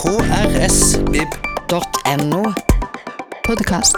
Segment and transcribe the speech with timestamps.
[0.00, 1.32] krsvib.no.
[3.44, 3.96] Podkast.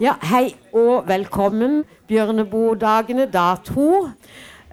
[0.00, 1.84] Ja, hei og velkommen.
[2.08, 4.08] Bjørneboe-dagene, da to.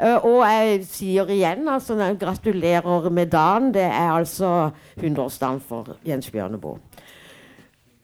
[0.02, 3.74] Eh, og jeg sier igjen, altså, jeg gratulerer med dagen.
[3.74, 6.78] Det er altså 100-årsdagen for Jens Bjørneboe.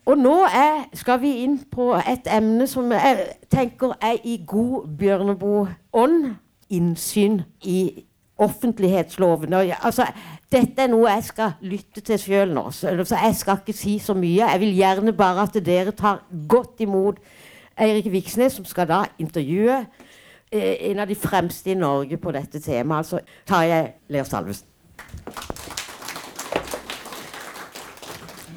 [0.05, 4.88] Og nå er, skal vi inn på et emne som jeg tenker er i god
[5.02, 6.36] Bjørneboe-ånd.
[6.71, 8.05] Innsyn i
[8.41, 9.54] offentlighetsloven.
[9.54, 10.08] Og, altså,
[10.52, 14.16] dette er noe jeg skal lytte til sjøl nå, så, jeg skal ikke si så
[14.18, 14.49] mye.
[14.49, 17.22] Jeg vil gjerne bare at dere tar godt imot
[17.82, 19.77] Eirik Viksnes, som skal da intervjue
[20.52, 23.05] eh, en av de fremste i Norge på dette temaet.
[23.05, 24.68] Altså Tarjei Ler Salvesen.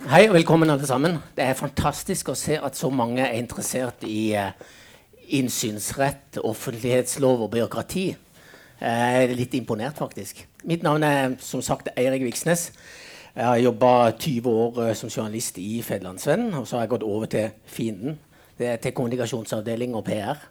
[0.04, 1.16] Hei og velkommen alle sammen.
[1.32, 4.50] Det er fantastisk å se at så mange er interessert i uh,
[5.32, 8.10] innsynsrett, offentlighetslov og byråkrati.
[8.84, 10.42] Jeg er litt imponert, faktisk.
[10.68, 12.66] Mitt navn er som sagt Eirik Viksnes.
[13.32, 17.06] Jeg har jobba 20 år uh, som journalist i Fedlandsvennen, og så har jeg gått
[17.08, 18.18] over til Fienden.
[18.58, 20.42] Det er til kommunikasjonsavdeling og PR.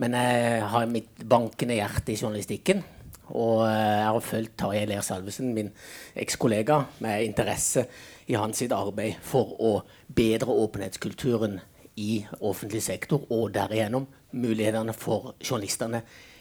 [0.00, 2.80] Men jeg har mitt bankende hjerte i journalistikken.
[3.28, 5.68] Og uh, jeg har fulgt Tarjei Ler Salvesen, min
[6.16, 7.84] ekskollega, med interesse
[8.32, 9.74] i hans arbeid for å
[10.08, 11.60] bedre åpenhetskulturen
[12.00, 16.00] i offentlig sektor, og derigjennom mulighetene for journalistene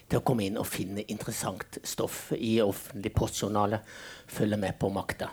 [0.10, 3.80] til å komme inn og finne interessant stoff i offentlig postjournaler.
[4.28, 5.30] følge med på makta.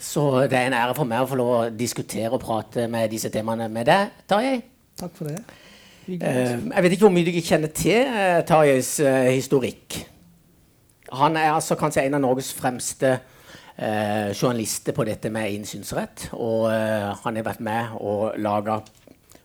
[0.00, 3.10] Så det er en ære for meg å få lov å diskutere og prate med
[3.12, 4.62] disse temaene med deg, Tarjei.
[4.96, 5.42] Takk for det.
[6.08, 10.00] Uh, jeg vet ikke hvor mye du kjenner til uh, Tarjeis uh, historikk.
[11.12, 13.18] Han er altså kanskje en av Norges fremste
[13.72, 16.26] journalister på dette med innsynsrett.
[16.36, 18.76] Og han har vært med og laga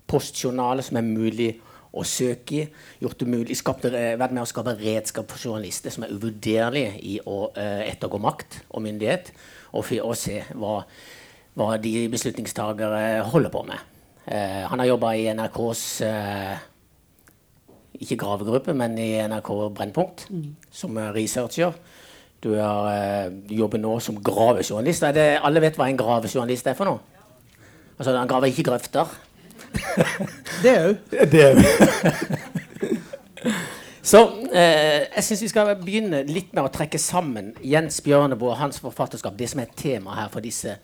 [0.08, 1.48] postjournaler som er mulig
[1.98, 2.64] å søke i.
[3.03, 7.17] Gjort det mulig, skapte, vært med å skape redskap for journalister som er uvurderlige i
[7.26, 9.34] å ettergå makt og myndighet,
[9.73, 10.80] og, og se hva,
[11.58, 13.94] hva de beslutningstagere holder på med.
[14.27, 16.58] Uh, han har jobba i NRKs uh,
[17.95, 20.50] ikke gravegruppe, men i NRK Brennpunkt mm.
[20.71, 21.77] som researcher.
[22.44, 25.08] Du, er, du, jobber nå som gravejournalist.
[25.16, 27.00] Det, alle vet hva en gravejournalist er for noe?
[27.98, 29.16] Altså, Han graver ikke grøfter.
[30.64, 30.98] Det òg.
[34.08, 38.80] Så jeg syns vi skal begynne litt med å trekke sammen Jens Bjørneboe og hans
[38.80, 40.77] forfatterskap, det som er tema her for disse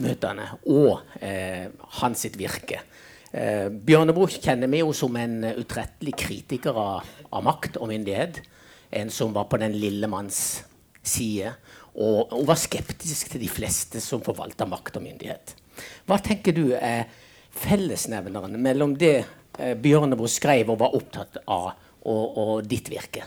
[0.00, 1.68] møtene og eh,
[2.00, 2.82] hans sitt virke.
[3.30, 8.42] Eh, Bjørneboe kjenner vi jo som en utrettelig kritiker av, av, makt og myndighet.
[8.90, 10.62] En som var på den lille manns
[11.06, 11.52] side,
[11.94, 15.54] og, og var skeptisk til de fleste som forvalta makt og myndighet.
[16.08, 17.10] Hva tenker du er
[17.60, 19.16] fellesnevneren mellom det
[19.58, 21.72] eh, Bjørneboe skrev og var opptatt av,
[22.06, 23.26] og, og ditt virke?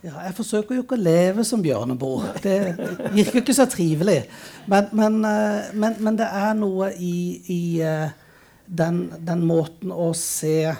[0.00, 2.30] Ja, jeg forsøker jo ikke å leve som Bjørneboe.
[2.40, 2.54] Det
[3.12, 4.22] virker ikke så trivelig.
[4.70, 7.16] Men, men, eh, men, men det er noe i,
[7.52, 8.08] i eh,
[8.64, 10.72] den, den, måten å se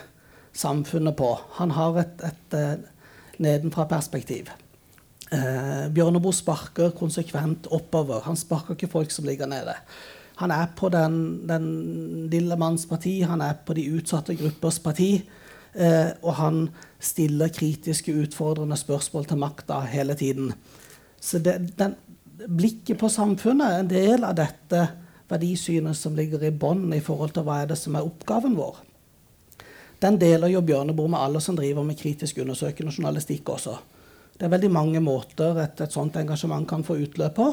[0.57, 1.35] samfunnet på.
[1.59, 2.73] Han har et, et eh,
[3.45, 4.49] nedenfra-perspektiv.
[5.31, 8.25] Eh, Bjørneboe sparker konsekvent oppover.
[8.27, 9.77] Han sparker ikke folk som ligger nede.
[10.41, 11.67] Han er på den, den
[12.33, 15.13] lille manns parti, han er på de utsatte gruppers parti.
[15.75, 16.63] Eh, og han
[16.99, 20.53] stiller kritiske, utfordrende spørsmål til makta hele tiden.
[21.21, 21.95] Så det, den,
[22.49, 24.87] blikket på samfunnet er en del av dette
[25.31, 28.81] verdisynet som ligger i bånn i forhold til hva er det som er oppgaven vår.
[30.01, 33.77] Den deler jo Bjørneboe med alle som driver med kritisk undersøkende journalistikk også.
[34.41, 37.51] Det er veldig mange måter et, et sånt engasjement kan få utløp på.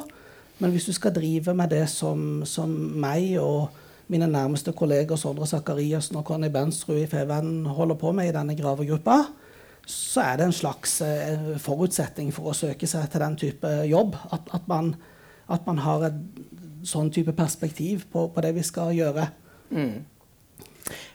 [0.63, 3.67] Men hvis du skal drive med det som, som meg og
[4.07, 8.55] mine nærmeste kolleger Sondre Sakariassen og Conny Bensrud i Fevennen holder på med i denne
[8.55, 9.17] gravegruppa,
[9.87, 14.15] så er det en slags eh, forutsetning for å søke seg til den type jobb.
[14.31, 14.93] At, at, man,
[15.51, 19.27] at man, har et sånn type perspektiv på, på det vi skal gjøre.
[19.75, 19.93] Mm.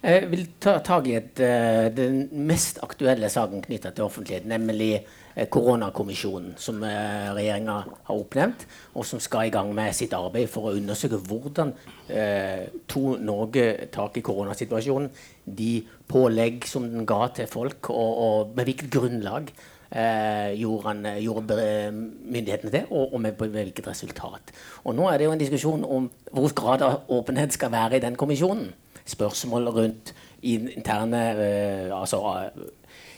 [0.02, 4.90] Jeg vil ta tak i et, uh, den mest aktuelle saken knytta til offentlighet, nemlig
[4.98, 7.76] uh, koronakommisjonen som uh, regjeringa
[8.08, 8.66] har oppnevnt,
[8.98, 11.76] og som skal i gang med sitt arbeid for å undersøke hvordan
[12.90, 15.06] to Norge tak i koronasituasjonen.
[15.46, 15.78] De
[16.10, 19.48] pålegg som den ga til folk, og, og med hvilket grunnlag
[20.58, 21.56] gjorde, han, gjorde,
[21.94, 24.52] myndighetene det, og, og med, med, hvilket resultat.
[24.84, 28.04] Og Nå er det jo en diskusjon om hvor grad av åpenhet skal være i
[28.04, 28.72] den kommisjonen
[29.08, 32.70] spørsmål rundt interne uh, altså, uh,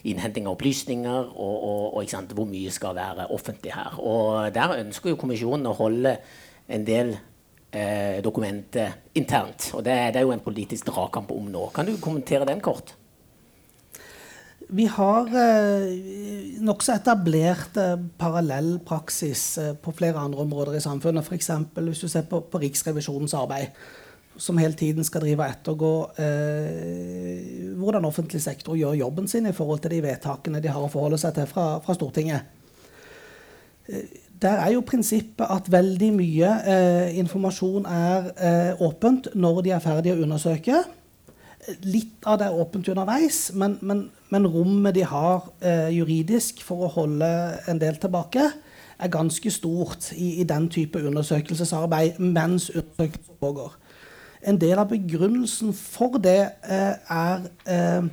[0.05, 4.01] innhenting av opplysninger, og, og, og sant, hvor mye skal være offentlig her.
[4.01, 6.17] Og Der ønsker jo kommisjonen å holde
[6.69, 9.71] en del uh, dokumenter internt.
[9.75, 11.71] Og det, det, er jo en politisk dragkamp om nå.
[11.75, 12.97] Kan du kommentere den kort?
[14.75, 15.91] Vi har eh,
[16.65, 21.27] nokså etablert eh, parallell praksis eh, på flere andre områder i samfunnet.
[21.27, 21.51] F.eks.
[21.77, 23.75] hvis du ser på, på, Riksrevisjonens arbeid,
[24.37, 25.93] som hele tiden skal drive og ettergå
[26.23, 30.91] eh, hvordan offentlig sektor gjør jobben sin i forhold til de vedtakene de har å
[30.91, 32.51] forholde seg til fra, fra Stortinget.
[33.87, 39.73] Eh, der er jo prinsippet at veldig mye eh, informasjon er eh, åpent når de
[39.77, 40.83] er ferdige å undersøke.
[41.87, 44.03] Litt av det er åpent underveis, men, men,
[44.35, 47.31] men rommet de har eh, juridisk for å holde
[47.71, 48.51] en del tilbake,
[48.95, 53.73] er ganske stort i, i den type undersøkelsesarbeid mens undersøkelsen pågår.
[54.44, 58.08] En del av begrunnelsen for det eh, er eh,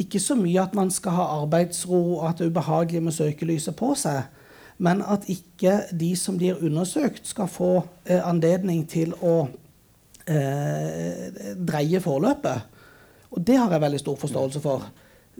[0.00, 3.76] ikke så mye at man skal ha arbeidsro og at det er ubehagelig med søkelyset
[3.76, 4.22] på seg,
[4.80, 7.72] men at ikke de som blir undersøkt, skal få
[8.06, 9.34] eh, anledning til å
[10.24, 11.28] eh,
[11.58, 12.80] dreie forløpet.
[13.30, 14.88] Og det har jeg veldig stor forståelse for.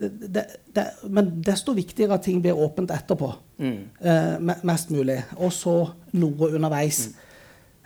[0.00, 0.44] Det,
[0.76, 3.32] det, men desto viktigere at ting blir åpent etterpå.
[3.60, 3.80] Mm.
[4.00, 5.18] Eh, mest mulig.
[5.36, 5.76] Og så
[6.12, 7.06] noe underveis.
[7.08, 7.26] Mm.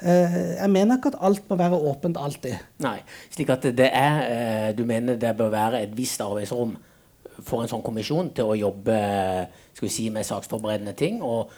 [0.03, 2.57] Eh, jeg mener ikke at alt må være åpent alltid.
[2.83, 2.99] Nei,
[3.31, 6.75] slik at det er eh, Du mener det bør være et visst arbeidsrom
[7.43, 8.97] for en sånn kommisjon til å jobbe
[9.75, 11.23] skal vi si, med saksforberedende ting?
[11.23, 11.51] og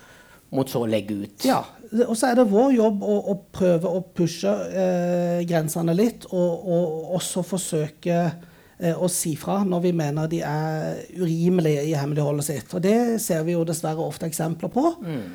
[0.55, 1.47] mot så å legge ut.
[1.47, 1.61] Ja.
[2.07, 6.69] Og så er det vår jobb å, å prøve å pushe eh, grensene litt, og,
[6.71, 12.49] og også forsøke eh, å si fra når vi mener de er urimelige i hemmeligholdet
[12.49, 12.77] sitt.
[12.79, 14.95] Og det ser vi jo dessverre ofte eksempler på.
[15.03, 15.27] Mm.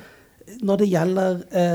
[0.66, 1.68] Når det gjelder eh,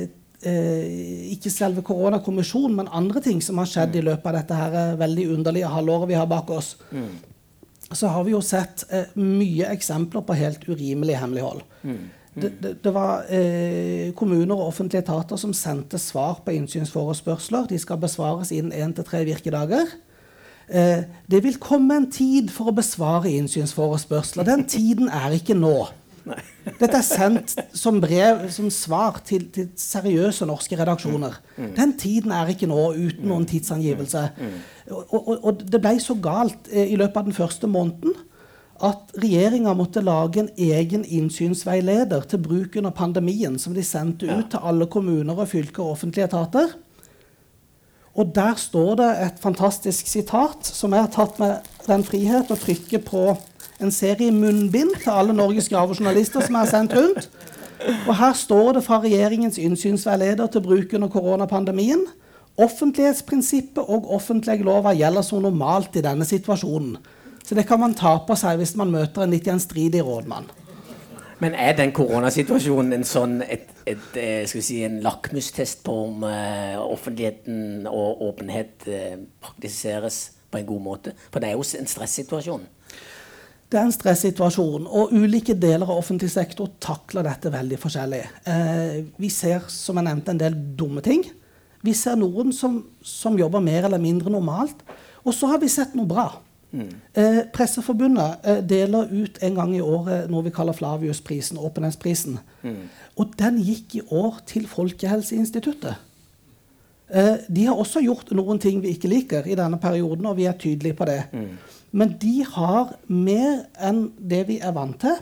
[0.00, 3.98] eh ikke selve koronakommisjonen, men andre ting som har skjedd mm.
[4.00, 7.10] i løpet av dette her eh, veldig underlige halvåret vi har bak oss, mm.
[7.92, 11.60] så har vi jo sett eh, mye eksempler på helt urimelig hemmelighold.
[11.82, 12.00] Mm.
[12.40, 17.66] Det, det, det, var eh, kommuner og offentlige etater som sendte svar på innsynsforespørsler.
[17.68, 19.90] De skal besvares innen én til tre virkedager.
[20.70, 24.46] Eh, det vil komme en tid for å besvare innsynsforespørsler.
[24.46, 25.88] Den tiden er ikke nå.
[26.80, 31.36] Dette er sendt som brev, som svar til, til seriøse norske redaksjoner.
[31.56, 31.62] Mm.
[31.64, 31.76] Mm.
[31.76, 34.26] Den tiden er ikke nå, uten noen tidsangivelse.
[34.38, 34.58] Mm.
[34.90, 38.16] Og, og, og det ble så galt eh, i løpet av den første måneden
[38.80, 44.48] at regjeringa måtte lage en egen innsynsveileder til bruk under pandemien, som de sendte ut
[44.52, 46.72] til alle kommuner og fylker og offentlige etater.
[48.16, 52.58] Og der står det et fantastisk sitat som jeg har tatt med den frihet å
[52.58, 53.24] trykke på
[53.80, 57.30] en serie munnbind til alle Norges gravejournalister som er sendt rundt.
[58.06, 62.04] Og her står det fra regjeringens innsynsveileder til bruk under koronapandemien
[62.60, 66.96] offentlighetsprinsippet og offentleglova gjelder som normalt i denne situasjonen.
[67.44, 70.50] Så det kan man ta på seg hvis man møter en litt gjenstridig rådmann.
[71.40, 76.26] Men er den koronasituasjonen en sånn et, et, et, eh, si, en lakmustest på om
[76.28, 80.20] uh, offentligheten og åpenhet uh, praktiseres
[80.52, 81.14] på en god måte?
[81.32, 82.68] For det er jo en stressituasjon.
[83.70, 88.22] Det er en stressituasjon, og ulike deler av offentlig sektor takler dette veldig forskjellig.
[88.50, 91.22] Eh, vi ser som jeg nevnte, en del dumme ting.
[91.86, 94.82] Vi ser noen som, som jobber mer eller mindre normalt.
[95.22, 96.26] Og så har vi sett noe bra.
[96.72, 102.38] Eh, Presseforbundet eh, deler ut en gang i året noe vi kaller Flavius-prisen, åpenhetsprisen.
[102.62, 102.84] Mm.
[103.18, 105.98] Og den gikk i år til Folkehelseinstituttet.
[107.10, 110.46] Eh, de har også gjort noen ting vi ikke liker i denne perioden, og vi
[110.46, 111.22] er tydelige på det.
[111.34, 111.52] Mm.
[111.92, 115.16] Men de har mer enn det vi er vant til,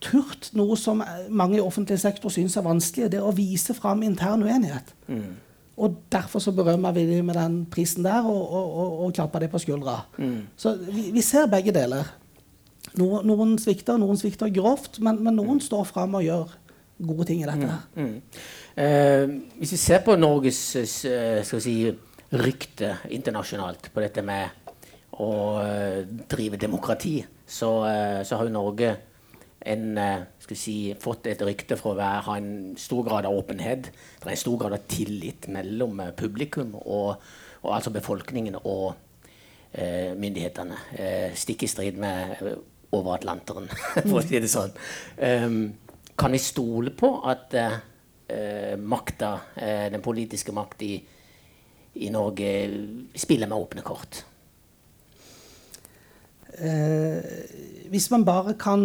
[0.00, 4.42] turt noe som mange i offentlig sektor syns er vanskelig, det å vise fram intern
[4.46, 4.94] uenighet.
[5.10, 5.36] Mm.
[5.80, 9.44] Og derfor så berømmer vi dem med den prisen der og, og, og, og klapper
[9.44, 10.00] dem på skuldra.
[10.18, 10.40] Mm.
[10.56, 12.08] Så vi, vi, ser begge deler.
[13.00, 15.64] No, noen svikter, noen svikter grovt, men, men noen mm.
[15.68, 16.56] står fram og gjør
[17.00, 17.68] gode ting i dette.
[17.68, 17.86] her.
[17.96, 18.10] Mm.
[18.10, 18.46] mm.
[18.80, 21.74] Eh, hvis vi ser på Norges eh, si,
[22.30, 24.59] rykte internasjonalt på dette med
[25.20, 26.00] å uh,
[26.30, 28.94] drive demokrati, så, uh, så har jo Norge
[29.60, 30.22] en, eh,
[30.54, 33.90] si, fått et rykte for å være, ha en stor grad av åpenhet.
[33.92, 37.20] Det er en stor grad av tillit mellom eh, publikum og,
[37.62, 38.94] og altså befolkningen og
[39.72, 40.80] eh, myndighetene.
[40.96, 42.56] Eh, stikk i strid med eh,
[42.96, 43.68] over Atlanteren,
[44.08, 44.72] for å si det sånn.
[45.22, 45.60] Um,
[46.18, 49.30] kan vi stole på at eh, makta,
[49.90, 50.96] den politiske makt i,
[52.02, 52.50] i Norge,
[53.18, 54.24] spiller med åpne kort?
[56.60, 58.82] Hvis man bare kan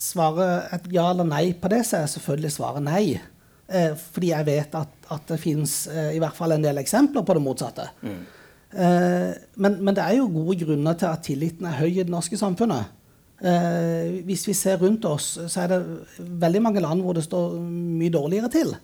[0.00, 3.04] svare et ja eller nei på det, så er selvfølgelig svaret nei.
[3.70, 7.22] Eh, fordi jeg vet at, at det finnes eh, i hvert fall en del eksempler
[7.26, 7.86] på det motsatte.
[8.02, 8.22] Mm.
[8.70, 9.28] Eh,
[9.62, 12.38] men, men, det er jo gode grunner til at tilliten er høy i det norske
[12.40, 12.96] samfunnet.
[13.40, 17.60] Eh, hvis vi ser rundt oss, så er det veldig mange land hvor det står
[17.60, 18.74] mye dårligere til.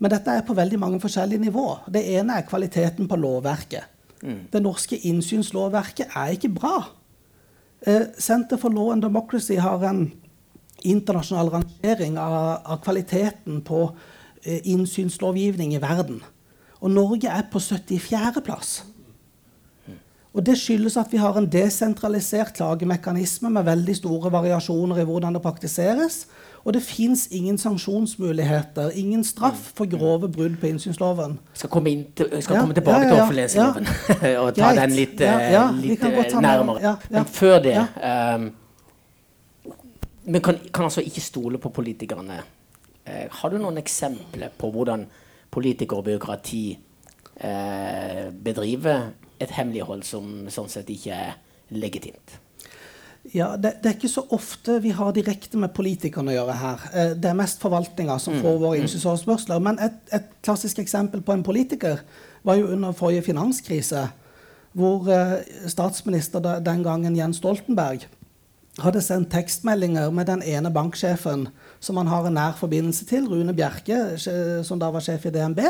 [0.00, 1.66] Men dette er på veldig mange forskjellige nivå.
[1.92, 3.98] Det ene er kvaliteten på lovverket.
[4.20, 4.46] Mm.
[4.52, 6.76] Det norske innsynslovverket er ikke bra.
[7.86, 10.12] Eh, Center for Law and Democracy har en
[10.82, 13.96] internasjonal rangering av, av kvaliteten på
[14.42, 16.20] eh, innsynslovgivning i verden.
[16.80, 18.40] Og Norge er på 74.
[18.44, 18.80] plass.
[20.30, 25.34] Og Det skyldes at vi har en desentralisert klagemekanisme med veldig store variasjoner i hvordan
[25.34, 26.26] det praktiseres.
[26.64, 31.38] Og det fins ingen sanksjonsmuligheter, ingen straff for grove brudd på innsynsloven.
[31.54, 33.86] Jeg skal komme, til, skal Ja, komme tilbake ja, ja, til offentlighetsloven
[34.42, 34.80] og ta Greit.
[34.82, 36.96] den litt, eh, ja, litt eh, nærmere.
[37.10, 37.86] Men før det Ja.
[38.10, 38.50] ehm,
[40.30, 42.42] Vi kan, kan altså ikke stole på politikerne.
[43.08, 45.06] Uh, har du noen eksempler på hvordan
[45.50, 46.78] politikere og byråkrati
[47.44, 49.08] uh, bedriver
[49.40, 51.32] et hemmelighold som sånn sett ikke er
[51.70, 52.36] legitimt?
[53.32, 56.86] Ja, det, det er ikke så ofte vi har direkte med politikerne å gjøre her.
[56.90, 59.60] Eh, Det er mest forvaltninga som får våre innsynsoverspørsler.
[59.62, 62.02] Men et, et klassisk eksempel på en politiker
[62.42, 64.08] var jo under forrige finanskrise,
[64.74, 65.36] hvor eh,
[65.70, 68.08] statsminister den gangen Jens Stoltenberg
[68.80, 71.48] hadde sendt tekstmeldinger med den ene banksjefen
[71.82, 74.16] som han har en nær forbindelse til, Rune Bjerke,
[74.64, 75.60] som da var sjef i DNB,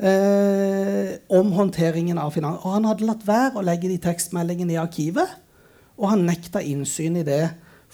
[0.00, 2.60] eh, om håndteringen av finans...
[2.64, 5.36] Og han hadde latt være å legge de tekstmeldingene i arkivet,
[5.96, 7.44] og han nekta innsyn i det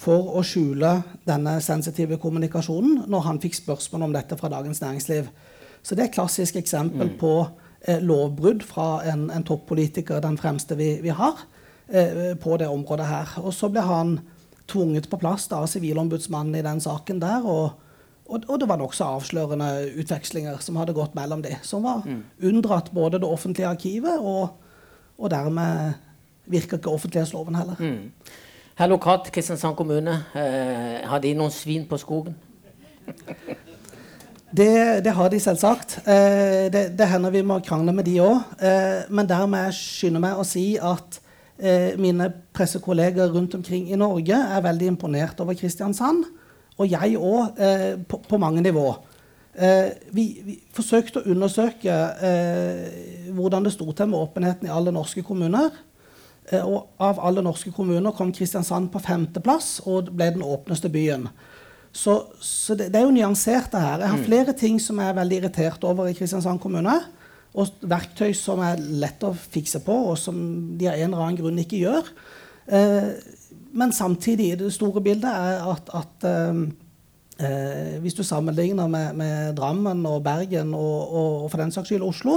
[0.02, 0.97] for å skjule
[1.28, 5.28] denne sensitive kommunikasjonen når han fikk spørsmål om dette fra Dagens Næringsliv.
[5.82, 7.32] Så det er et klassisk eksempel på
[7.87, 11.44] eh, lovbrudd fra en, en toppolitiker, den fremste vi, vi har,
[11.90, 13.37] eh, på det området her.
[13.42, 14.16] Og så ble han
[14.71, 17.47] tvunget på plass da, av Sivilombudsmannen i den saken der.
[17.47, 17.78] og
[18.32, 19.66] og, og det var nokså avslørende
[20.00, 22.06] utvekslinger som hadde gått mellom de, som var
[22.40, 24.54] unndratt både det offentlige arkivet, og,
[25.18, 25.99] og dermed
[26.46, 27.78] virker ikke offentlighetsloven heller.
[27.78, 28.11] Mm.
[28.78, 32.34] Herr Lokat, Kristiansand kommune, eh, har de noen svin på skogen?
[34.52, 35.99] Det, det har de selvsagt.
[36.04, 38.40] Eh, det, det hender vi må krangle med de òg.
[38.61, 41.20] Eh, men der må jeg skynde meg å si at
[41.56, 46.26] eh, mine pressekolleger rundt omkring i Norge er veldig imponert over Kristiansand.
[46.76, 48.90] Og jeg òg, eh, på, på mange nivå.
[49.52, 54.92] Eh, vi, vi forsøkte å undersøke eh, hvordan det sto til med åpenheten i alle
[54.92, 55.72] norske kommuner.
[56.52, 61.28] Eh, og av alle norske kommuner kom Kristiansand på femteplass og ble den åpneste byen.
[61.92, 64.00] Så, så det, det er jo nyansert, det her.
[64.00, 66.94] Jeg har flere ting som jeg er veldig irritert over i Kristiansand kommune.
[67.52, 70.38] Og verktøy som er lett å fikse på, og som
[70.80, 72.09] de av en eller annen grunn ikke gjør.
[72.73, 73.11] Eh,
[73.76, 76.62] men samtidig, det store bildet er at, at eh,
[77.38, 81.88] eh, hvis du sammenligner med, med Drammen og Bergen og, og, og for den saks
[81.92, 82.36] skyld Oslo,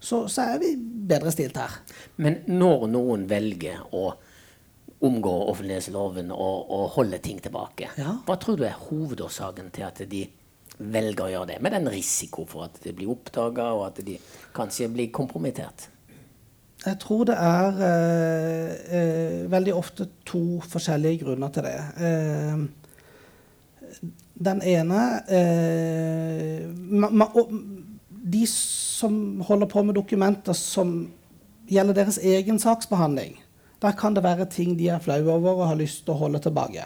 [0.00, 0.72] så, så er vi
[1.08, 1.78] bedre stilt her.
[2.16, 4.10] Men når noen velger å
[5.06, 8.16] omgå offentlighetsloven og, og holde ting tilbake, Ja.
[8.26, 10.24] hva tror du er hovedårsaken til at de
[10.78, 11.60] velger å gjøre det?
[11.62, 14.16] Med den risiko for at de blir oppdaga, og at de
[14.56, 15.86] kanskje blir kompromittert?
[16.84, 21.78] Jeg tror det er eh, eh, veldig ofte to forskjellige grunner til det.
[21.98, 22.58] Eh,
[24.38, 27.26] den ene eh, ma, ma,
[28.08, 31.08] De som holder på med dokumenter som
[31.68, 33.38] gjelder deres egen saksbehandling,
[33.82, 36.40] der kan det være ting de er flaue over og har lyst til å holde
[36.44, 36.84] tilbake.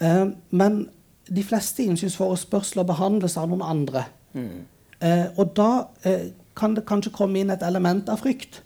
[0.00, 0.88] Eh, men
[1.26, 4.04] de fleste innsynsforespørsler behandles av noen andre.
[5.00, 5.70] Eh, og da
[6.04, 8.62] eh, kan det kanskje komme inn et element av frykt.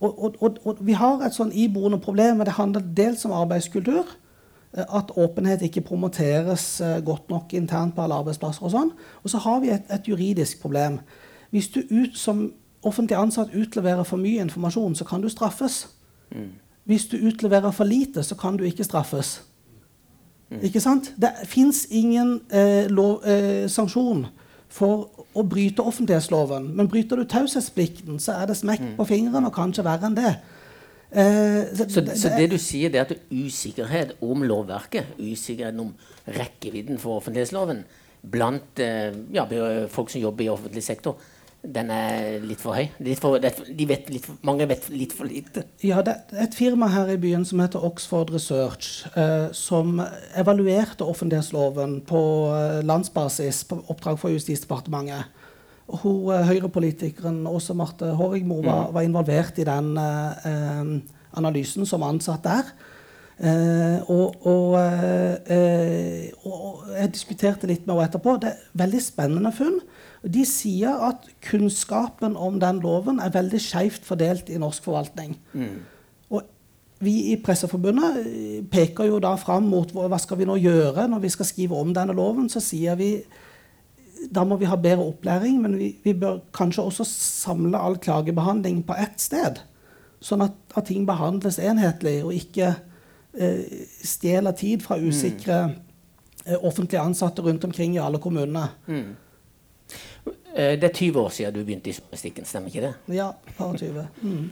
[0.00, 3.34] Og, og, og, og vi har et sånn iboende problem, og det handler dels om
[3.34, 4.14] arbeidskultur.
[4.76, 8.62] Eh, At åpenhet ikke promoteres eh, godt nok internt på alle arbeidsplasser.
[8.62, 8.92] Og sånn.
[9.22, 11.00] Og så har vi et, et juridisk problem.
[11.50, 12.52] Hvis du ut, som
[12.82, 15.86] offentlig ansatt utleverer for mye informasjon, så kan du straffes.
[16.84, 19.38] Hvis du utleverer for lite, så kan du ikke straffes.
[20.62, 21.14] Ikke sant?
[21.16, 24.26] Det fins ingen eh, lov, eh, sanksjon
[24.68, 26.68] for å bryte offentlighetsloven.
[26.76, 30.34] Men bryter du taushetsplikten, så er det smekk på fingeren, og kanskje verre enn det.
[31.14, 35.94] Eh, Så, så det du sier, det er at usikkerhet om lovverket, usikkerhet om
[36.26, 37.84] rekkevidden for offentlighetsloven
[38.24, 39.44] blant eh, ja,
[39.92, 41.20] folk som jobber i offentlig sektor,
[41.64, 42.90] den er litt for høy.
[43.04, 45.64] Litt for, de vet litt mange vet litt for lite.
[45.84, 50.02] Ja, det er et firma her i byen som heter Oxford Research, eh, som
[50.36, 55.30] evaluerte offentlighetsloven på eh, landsbasis på oppdrag for Justisdepartementet.
[55.84, 60.92] Hun, eh, Høyre-politikeren Åse Marte Hårigmo var, var involvert i den eh, eh,
[61.36, 62.70] analysen som ansatt der.
[63.34, 64.78] Eh, og, og,
[66.46, 68.38] og, jeg diskuterte litt med henne etterpå.
[68.40, 69.80] Det er veldig spennende funn.
[70.24, 75.36] De sier at kunnskapen om den loven er veldig skeivt fordelt i norsk forvaltning.
[76.30, 76.46] Og
[77.04, 81.34] vi i Presseforbundet peker jo da fram mot hva skal vi nå gjøre når vi
[81.34, 82.48] skal skrive om denne loven.
[82.48, 83.18] Så sier vi
[84.30, 88.82] da må vi ha bedre opplæring, men vi, vi bør kanskje også samle all klagebehandling
[88.86, 89.60] på ett sted.
[90.24, 92.72] Sånn at, at ting behandles enhetlig, og ikke
[93.36, 95.58] eh, stjeler tid fra usikre
[96.46, 98.68] eh, offentlige ansatte rundt omkring i alle kommunene.
[98.86, 99.14] Mm.
[100.54, 103.16] Det er 20 år siden du begynte i journalistikken, stemmer ikke det?
[103.16, 104.04] Ja, par 20.
[104.22, 104.44] Mm.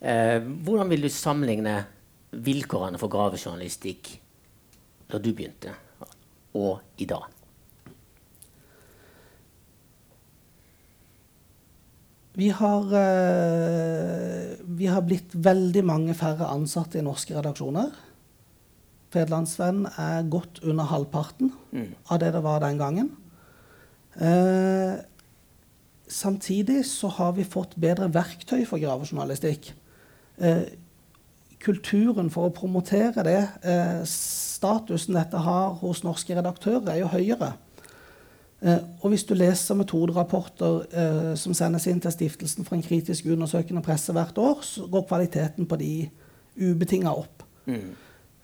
[0.00, 1.80] Eh, hvordan vil du sammenligne
[2.30, 4.12] vilkårene for gravejournalistikk
[5.10, 5.74] da du begynte,
[6.54, 7.26] og i dag?
[12.38, 17.90] Vi har, eh, vi har blitt veldig mange færre ansatte i norske redaksjoner.
[19.10, 21.50] Federlandsvenn er godt under halvparten
[22.06, 23.10] av det det var den gangen.
[24.20, 25.02] Eh,
[26.06, 29.72] samtidig så har vi fått bedre verktøy for gravejournalistikk.
[30.38, 30.62] Eh,
[31.58, 37.54] kulturen for å promotere det, eh, statusen dette har hos norske redaktører, er jo høyere.
[38.60, 43.28] Eh, og hvis du leser metoderapporter eh, som sendes inn til Stiftelsen for en kritisk
[43.30, 45.92] undersøkende presse hvert år, så går kvaliteten på de
[46.58, 47.44] ubetinga opp.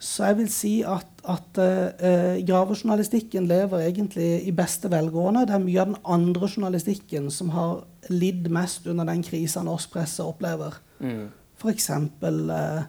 [0.05, 5.47] Så jeg vil si at, at eh, gravejournalistikken lever egentlig i beste velgående.
[5.49, 9.95] Det er mye av den andre journalistikken som har lidd mest under den krisa norsk
[9.95, 10.77] presse opplever.
[11.01, 11.89] F.eks.
[11.91, 12.83] Eh,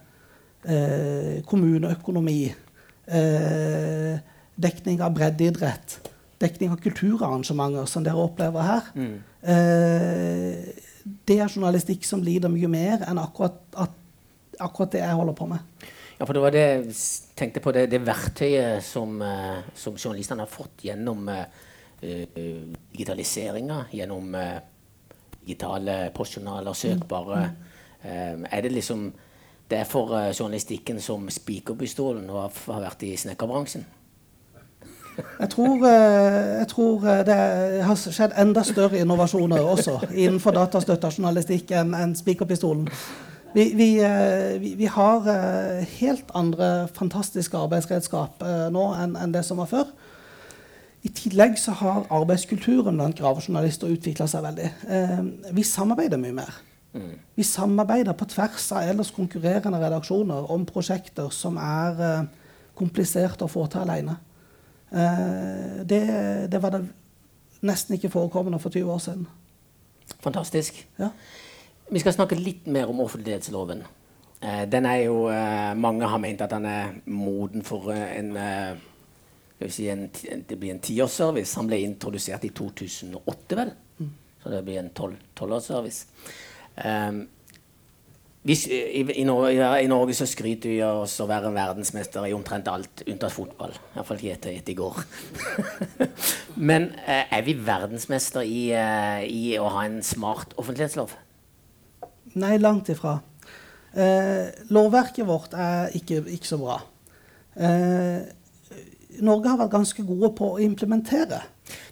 [0.65, 2.41] eh, kommuneøkonomi,
[3.07, 4.19] eh,
[4.55, 5.99] dekning av breddeidrett,
[6.41, 8.89] dekning av kulturarrangementer, som dere opplever her.
[9.41, 10.73] Eh,
[11.27, 13.93] det er journalistikk som lider mye mer enn akkurat, at,
[14.59, 15.85] akkurat det jeg holder på med.
[16.17, 16.93] Ja, for det var det jeg
[17.35, 21.43] tenkte på, det, det verktøyet som, eh, som journalistene har fått gjennom eh,
[22.01, 22.23] eh,
[22.95, 24.55] digitaliseringa, gjennom uh,
[25.41, 27.41] digitale postjournaler, søkbare.
[28.01, 29.11] Eh, er det liksom
[29.67, 33.81] Det er for journalistikken som spikerpistolen og har, har vært i snekkerbransjen?
[35.15, 37.37] Jeg tror, eh, jeg tror eh, det
[37.83, 42.89] har skjedd enda større innovasjoner også innenfor datastøtta journalistikk enn en spikerpistolen.
[43.55, 45.29] Vi, vi, eh, vi, har
[45.99, 49.95] helt andre fantastiske arbeidsredskap nå enn det som var før.
[51.05, 54.69] I tillegg så har arbeidskulturen blant gravejournalister utvikla seg veldig.
[55.53, 56.55] Vi samarbeider mye mer.
[57.35, 62.25] Vi samarbeider på tvers av ellers konkurrerende redaksjoner om prosjekter som er
[62.75, 64.17] kompliserte å få til alene.
[64.91, 66.01] Eh, det,
[66.51, 66.83] det var det
[67.65, 69.27] nesten ikke forekommende for 20 år siden.
[70.21, 70.87] Fantastisk.
[70.99, 71.09] Ja.
[71.91, 73.83] Vi skal snakke litt mer om offentlighetsloven.
[74.41, 78.35] Eh, den er jo eh, Mange har ment at den er moden for en
[79.71, 80.09] si en,
[80.49, 81.55] Det blir en tiårsservice.
[81.55, 83.71] Han ble introdusert i 2008, vel?
[84.43, 86.05] Så det blir en tolv- tolvårsservice.
[86.75, 87.23] Um,
[88.45, 92.33] hvis, i, i, Norge, I Norge så skryter vi av oss å være verdensmester i
[92.35, 93.73] omtrent alt unntatt fotball.
[93.95, 94.99] Iallfall etter, etter i går.
[96.69, 101.15] Men eh, er vi verdensmester i, eh, i å ha en smart offentlighetslov?
[102.37, 103.17] Nei, langt ifra.
[103.95, 106.77] Eh, lovverket vårt er ikke, ikke så bra.
[107.55, 108.29] Eh,
[109.23, 111.41] Norge har vært ganske gode på å implementere.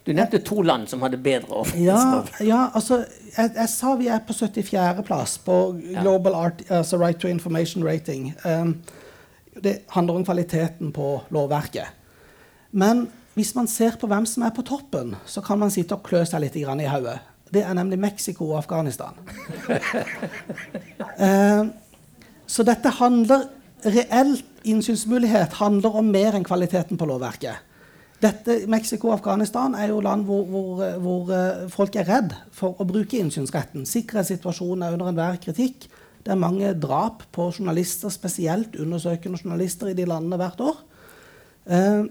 [0.05, 2.99] Du nevnte to land som hadde bedre Ja, ja altså
[3.33, 5.57] jeg, jeg sa vi er på 74.-plass på
[6.01, 8.33] Global Art, altså Right to Information Rating.
[8.45, 8.75] Um,
[9.63, 11.89] det handler om kvaliteten på lovverket.
[12.71, 16.05] Men hvis man ser på hvem som er på toppen, så kan man sitte og
[16.05, 17.17] klø seg litt i hodet.
[17.53, 19.17] Det er nemlig Mexico og Afghanistan.
[21.13, 21.65] Eh,
[22.49, 23.43] så dette handler
[23.83, 27.69] Reell innsynsmulighet handler om mer enn kvaliteten på lovverket.
[28.23, 32.79] Dette, Mexico og Afghanistan er jo land hvor, hvor, hvor eh, folk er redd for
[32.79, 33.83] å bruke innsynsretten.
[33.89, 35.89] Sikkerhetssituasjonen er under enhver kritikk.
[36.23, 40.77] Det er mange drap på journalister, spesielt undersøkende journalister, i de landene hvert år.
[41.67, 42.05] Eh,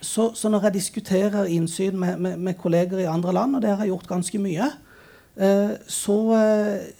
[0.00, 3.74] så, så når jeg diskuterer innsyn med, med, med kolleger i andre land, og det
[3.74, 4.70] har jeg gjort ganske mye,
[5.36, 6.18] eh, så,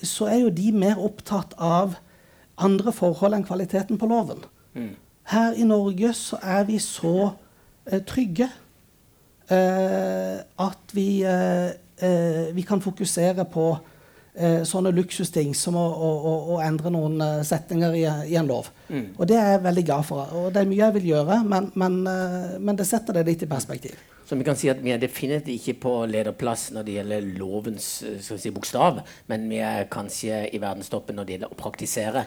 [0.03, 1.97] så er jo de mer opptatt av
[2.65, 4.43] andre forhold enn kvaliteten på loven.
[5.29, 7.31] Her i Norge så er vi så
[7.91, 8.49] eh, trygge
[9.51, 11.69] eh, at vi, eh,
[12.01, 13.67] eh, vi kan fokusere på
[14.35, 18.71] eh, sånne luksusting som å, å, å, endre noen eh, setninger i, i en lov.
[19.19, 20.33] Og det er jeg veldig glad for.
[20.41, 22.01] Og det er mye jeg vil gjøre, men, men,
[22.65, 24.01] men det setter det litt i perspektiv.
[24.29, 27.87] Så vi kan si at vi er definitivt ikke på lederplass når det gjelder lovens
[28.21, 29.01] si, bokstav,
[29.33, 32.27] men vi er kanskje i verdenstoppen når det gjelder å praktisere.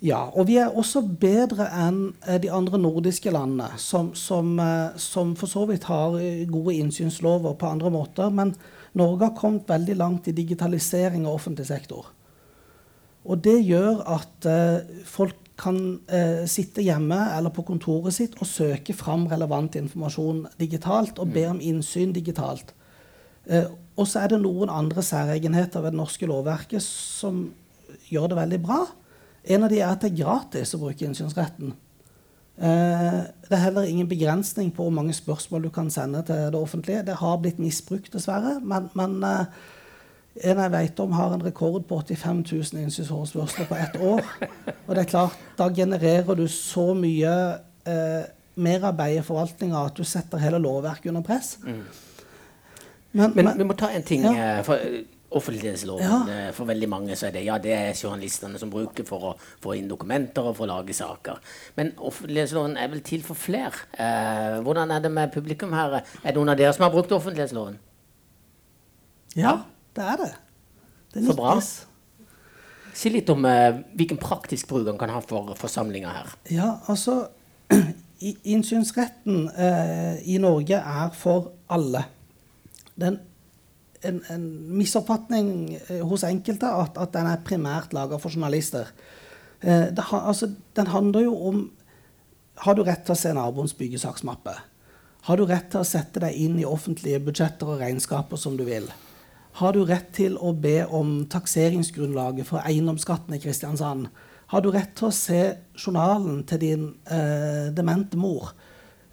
[0.00, 4.96] Ja, og vi er også bedre enn eh, de andre nordiske landene, som, som, eh,
[4.96, 8.32] som for så vidt har eh, gode innsynslover på andre måter.
[8.32, 8.54] Men
[8.96, 12.08] Norge har kommet veldig langt i digitalisering av offentlig sektor.
[13.28, 15.76] Og det gjør at eh, folk kan
[16.08, 21.44] eh, sitte hjemme eller på kontoret sitt og søke fram relevant informasjon digitalt og be
[21.50, 22.72] om innsyn digitalt.
[23.44, 23.68] Eh,
[24.00, 27.50] og så er det noen andre særegenheter ved det norske lovverket som
[28.08, 28.80] gjør det veldig bra.
[29.44, 31.72] En av de er at det er gratis å bruke innsynsretten.
[32.60, 36.60] Eh, det er heller ingen begrensning på hvor mange spørsmål du kan sende til det
[36.60, 37.06] offentlige.
[37.06, 38.58] Det har blitt misbrukt, dessverre.
[38.60, 39.46] Men, men eh,
[40.50, 44.20] en jeg vet om, har en rekord på 85 000 innsynsforespørsler på ett år.
[44.86, 47.32] Og det er klart, da genererer du så mye
[47.88, 48.28] eh,
[48.60, 51.56] merarbeid i forvaltninga at du setter hele lovverket under press.
[51.64, 51.80] Mm.
[53.12, 54.22] Men, Men men, vi må ta en ting.
[54.28, 54.58] Ja.
[54.58, 54.78] eh, For
[55.30, 56.48] offentlighetsloven Ja.
[56.48, 59.34] eh, for veldig mange så er det ja, det er journalistene som bruker for å
[59.62, 61.38] få inn dokumenter og for å lage saker.
[61.76, 63.72] Men offentlighetsloven er vel til for flere.
[63.94, 66.00] Eh, hvordan er det med publikum her?
[66.24, 67.78] Er det noen av dere som har brukt offentlighetsloven?
[69.36, 69.60] ja,
[69.94, 70.32] det er det.
[71.14, 71.60] Det Så bra.
[72.92, 76.32] Si litt om eh, hvilken praktisk bruk han kan ha for forsamlinga her.
[76.50, 77.28] Ja, altså
[78.20, 82.04] Innsynsretten eh, i Norge er for alle.
[83.00, 83.16] Er
[84.06, 84.46] en, en,
[84.78, 88.88] misoppfatning eh, hos enkelte at, at den er primært laga for journalister.
[89.60, 91.68] Eh, ha- altså, den handler jo om
[92.60, 94.52] Har du rett til å se naboens byggesaksmappe?
[95.24, 98.66] Har du rett til å sette deg inn i offentlige budsjetter og regnskaper som du
[98.66, 98.84] vil?
[99.60, 104.10] Har du rett til å be om takseringsgrunnlaget for eiendomsskatten i Kristiansand?
[104.52, 105.40] Har du rett til å se
[105.78, 108.52] journalen til din eh, demente mor?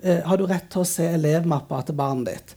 [0.02, 2.56] Eh, har du rett til å se elevmappa til barnet ditt?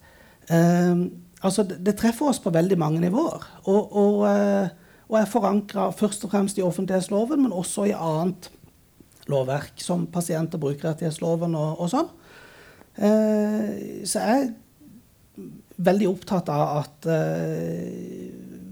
[0.51, 1.07] Eh,
[1.41, 3.45] altså, det, treffer oss på veldig mange nivåer.
[3.65, 4.71] Og, og, eh,
[5.11, 8.51] og er forankra først og fremst i offentlighetsloven, men også i annet
[9.31, 12.11] lovverk, som pasient- og brukerrettighetsloven og, og sånn.
[13.01, 14.51] Eh, så jeg er
[15.81, 18.31] veldig opptatt av at eh,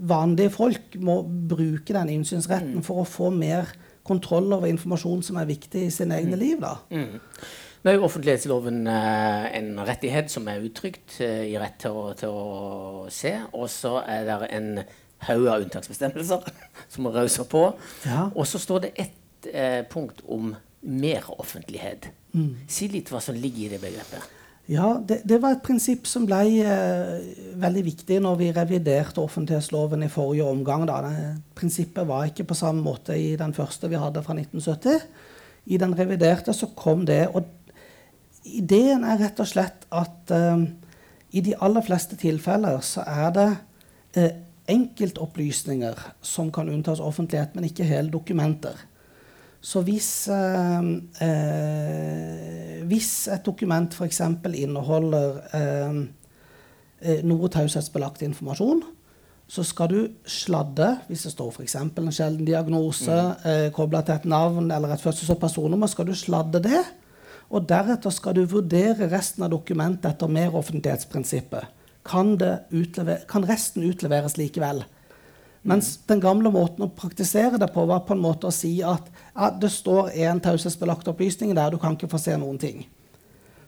[0.09, 3.71] vanlige folk må bruke den innsynsretten for å få mer
[4.09, 6.61] kontroll over informasjon som er viktig i sine egne liv.
[6.61, 6.77] da.
[7.79, 12.09] Nå er jo offentlighetsloven eh, en rettighet som er uttrykt eh, i rett til å,
[12.19, 13.31] til å se.
[13.55, 14.73] Og så er det en
[15.29, 16.49] haug av unntaksbestemmelser
[16.93, 17.69] som rauser på.
[18.03, 18.27] Ja.
[18.33, 22.11] Og så står det ett eh, punkt om meroffentlighet.
[22.35, 22.67] Mm.
[22.71, 24.35] Si litt hva som ligger i det begrepet.
[24.69, 27.15] Ja, det, det var et prinsipp som ble eh,
[27.57, 30.83] veldig viktig når vi reviderte offentlighetsloven i forrige omgang.
[30.85, 30.99] Da.
[31.57, 35.01] Prinsippet var ikke på samme måte i den første vi hadde fra 1970.
[35.69, 37.23] I den reviderte så kom det.
[37.33, 37.47] Og
[38.57, 40.67] ideen er rett og slett at eh,
[41.37, 43.49] i de aller fleste tilfeller så er det
[44.17, 44.31] eh,
[44.69, 48.77] enkeltopplysninger som kan unntas offentlighet, men ikke hele dokumenter.
[49.61, 50.79] Så hvis, eh,
[51.25, 54.21] eh, hvis et dokument f.eks.
[54.53, 55.99] inneholder eh,
[57.01, 58.85] eh, noe taushetsbelagt informasjon,
[59.49, 61.75] så skal du sladde, hvis det står f.eks.
[61.75, 66.13] en sjelden diagnose eh, kobla til et navn eller et fødsels- og personnummer, skal du
[66.15, 66.83] sladde det.
[67.49, 71.65] Og deretter skal du vurdere resten av dokumentet etter meroffentlighetsprinsippet.
[72.05, 74.83] Kan, det utlever- kan resten utleveres likevel?
[75.61, 79.09] Mens den gamle måten å praktisere det på var på en måte å si at
[79.35, 82.85] ja, det står en taushetsbelagt opplysning der, du kan ikke få se noen ting.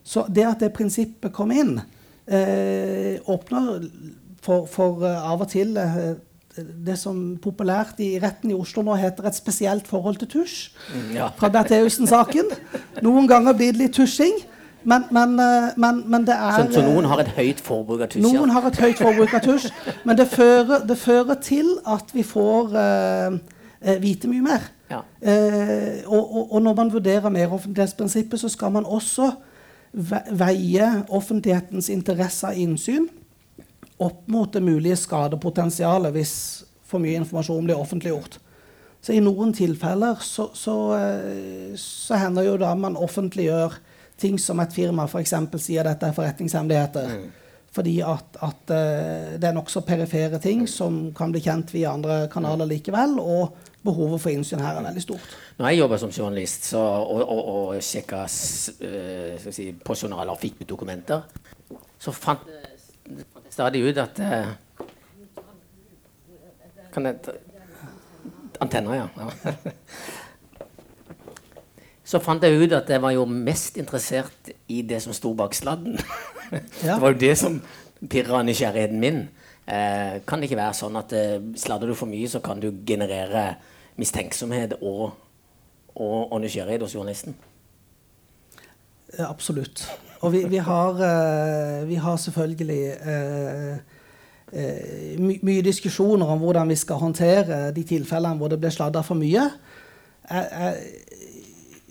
[0.02, 1.76] Så det at det prinsippet kom inn,
[2.26, 3.84] eh, åpner
[4.42, 6.14] for, for eh, av og til eh,
[6.56, 10.56] det som populært i retten i Oslo nå heter et spesielt forhold til tusj.
[11.14, 11.30] Ja.
[11.38, 12.50] Fra Bertheussen-saken.
[13.04, 14.34] Noen ganger blir det litt tusjing,
[14.84, 18.10] men, men, eh, men, men det er Så, så noen har et høyt forbruk av
[18.10, 18.24] tusj?
[18.24, 18.32] ja.
[18.34, 19.70] noen har et høyt forbruk av tusj,
[20.04, 23.38] men det fører, det fører til at vi får eh,
[23.80, 24.68] eh, vite mye mer.
[24.90, 25.00] Ja.
[25.22, 29.30] Eh, og, og, og når man vurderer meroffentlighetsprinsippet, så skal man også
[29.92, 33.08] veie offentlighetens interesse av innsyn
[34.04, 36.34] opp mot det mulige skadepotensialet hvis
[36.88, 38.38] for mye informasjon blir offentliggjort.
[39.02, 43.78] Så i noen tilfeller så, så, eh, så hender jo da man offentliggjør
[44.22, 45.32] ting som et firma f.eks.
[45.64, 47.16] sier dette er forretningshemmeligheter.
[47.72, 52.26] Fordi at, at eh, det er nokså perifere ting som kan bli kjent via andre
[52.30, 53.16] kanaler likevel.
[53.18, 55.32] Og behovet for innsyn her er veldig stort.
[55.58, 57.40] Når jeg jobber som journalist så, og, og,
[57.72, 61.24] og sjekka s- eh, si, på journaler og fikk ut dokumenter,
[61.98, 62.61] så fant jeg
[63.50, 64.52] stadig ut at eh,
[66.92, 67.32] Kan jeg ta
[68.62, 69.06] Antenner, ja.
[69.16, 69.52] ja.
[72.12, 75.56] Så fant jeg ut at jeg var jo mest interessert i det som sto bak
[75.56, 75.98] sladden.
[76.52, 76.98] Ja.
[76.98, 77.54] Det var jo det som
[78.12, 79.22] pirra nysgjerrigheten min.
[79.64, 82.66] Eh, kan det ikke være sånn at eh, sladder du for mye, så kan du
[82.84, 83.54] generere
[83.96, 85.14] mistenksomhet og,
[85.94, 87.38] og, og nysgjerrighet hos journalisten?
[89.16, 89.86] Ja, absolutt.
[90.22, 92.82] Og vi, vi, har, eh, vi har selvfølgelig
[93.12, 93.72] eh,
[94.52, 99.02] eh, my, mye diskusjoner om hvordan vi skal håndtere de tilfellene hvor det blir sladda
[99.06, 99.48] for mye.
[100.30, 101.02] Jeg, jeg,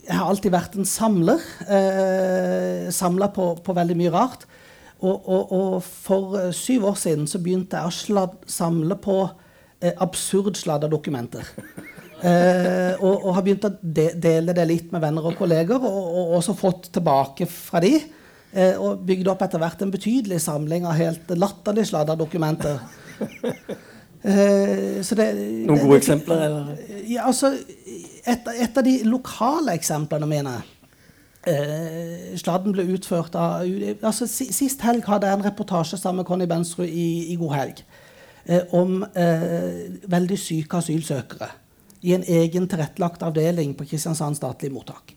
[0.07, 1.43] jeg har alltid vært en samler.
[1.67, 4.47] Eh, Samla på, på veldig mye rart.
[5.01, 9.17] Og, og, og for syv år siden så begynte jeg å sladd, samle på
[9.81, 11.47] eh, absurd sladda dokumenter.
[12.21, 16.35] Eh, og, og har begynt å de dele det litt med venner og kolleger, og
[16.37, 17.95] også fått tilbake fra de.
[18.51, 22.79] Eh, og bygde opp etter hvert en betydelig samling av helt latterlig sladda dokumenter.
[24.21, 25.31] Eh, så det,
[25.65, 26.65] Noen det- gode eksempler, eller?
[27.09, 27.49] ja, altså,
[28.21, 30.51] et, et av de lokale eksemplene mine
[31.49, 33.65] eh, Sladden ble utført av
[34.05, 37.81] altså, Sist helg hadde jeg en reportasje sammen med Conny Bensrud i, i God helg
[38.45, 41.49] eh, om eh, veldig syke asylsøkere
[42.05, 45.15] i en egen tilrettelagt avdeling på Kristiansand statlige mottak.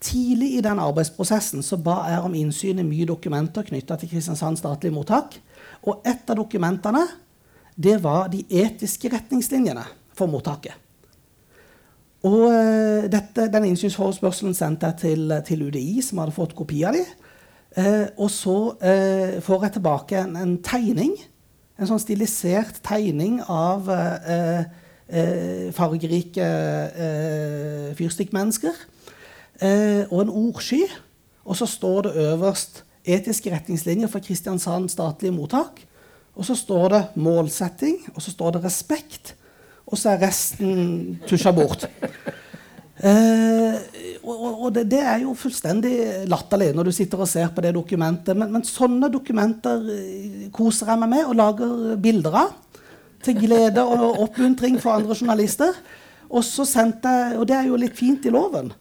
[0.00, 4.60] Tidlig i den arbeidsprosessen så ba jeg om innsyn i mye dokumenter knytta til Kristiansand
[4.60, 5.40] statlige mottak.
[5.82, 7.04] Og et av dokumentene
[7.78, 9.84] det var de etiske retningslinjene
[10.18, 10.74] for mottaket.
[12.26, 16.96] Og eh, dette, Den innsynsforespørselen sendte jeg til, til UDI, som hadde fått kopi av
[16.98, 17.04] de.
[17.78, 21.14] Eh, og så eh, får jeg tilbake en, en tegning,
[21.78, 24.62] en sånn stilisert tegning av eh,
[25.06, 26.48] eh, fargerike
[27.06, 28.74] eh, fyrstikkmennesker.
[29.62, 30.84] Eh, og en ordsky.
[31.44, 35.84] Og så står det øverst 'Etiske retningslinjer for Kristiansand statlige mottak'.
[36.36, 39.34] Og så står det 'målsetting', og så står det 'respekt'.
[39.86, 41.88] Og så er resten tusja bort.
[43.04, 43.74] Eh,
[44.24, 47.74] og og- det, det er jo fullstendig latterlig når du sitter og ser på det
[47.74, 48.36] dokumentet.
[48.36, 52.52] Men, men sånne dokumenter eh, koser jeg meg med og lager bilder av.
[53.22, 55.72] Til glede og oppmuntring for andre journalister.
[56.30, 58.72] Og sendte og det er jo litt fint i loven,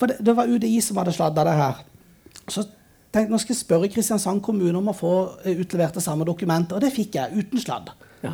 [0.00, 1.84] for det, det var UDI som hadde sladda det her.
[2.50, 2.64] Så
[3.14, 5.12] tenkte nå skal jeg spørre Kristiansand kommune om å få
[5.44, 7.92] eh, utlevert det samme dokumentet, og det fikk jeg uten sladd.
[8.24, 8.32] Ja.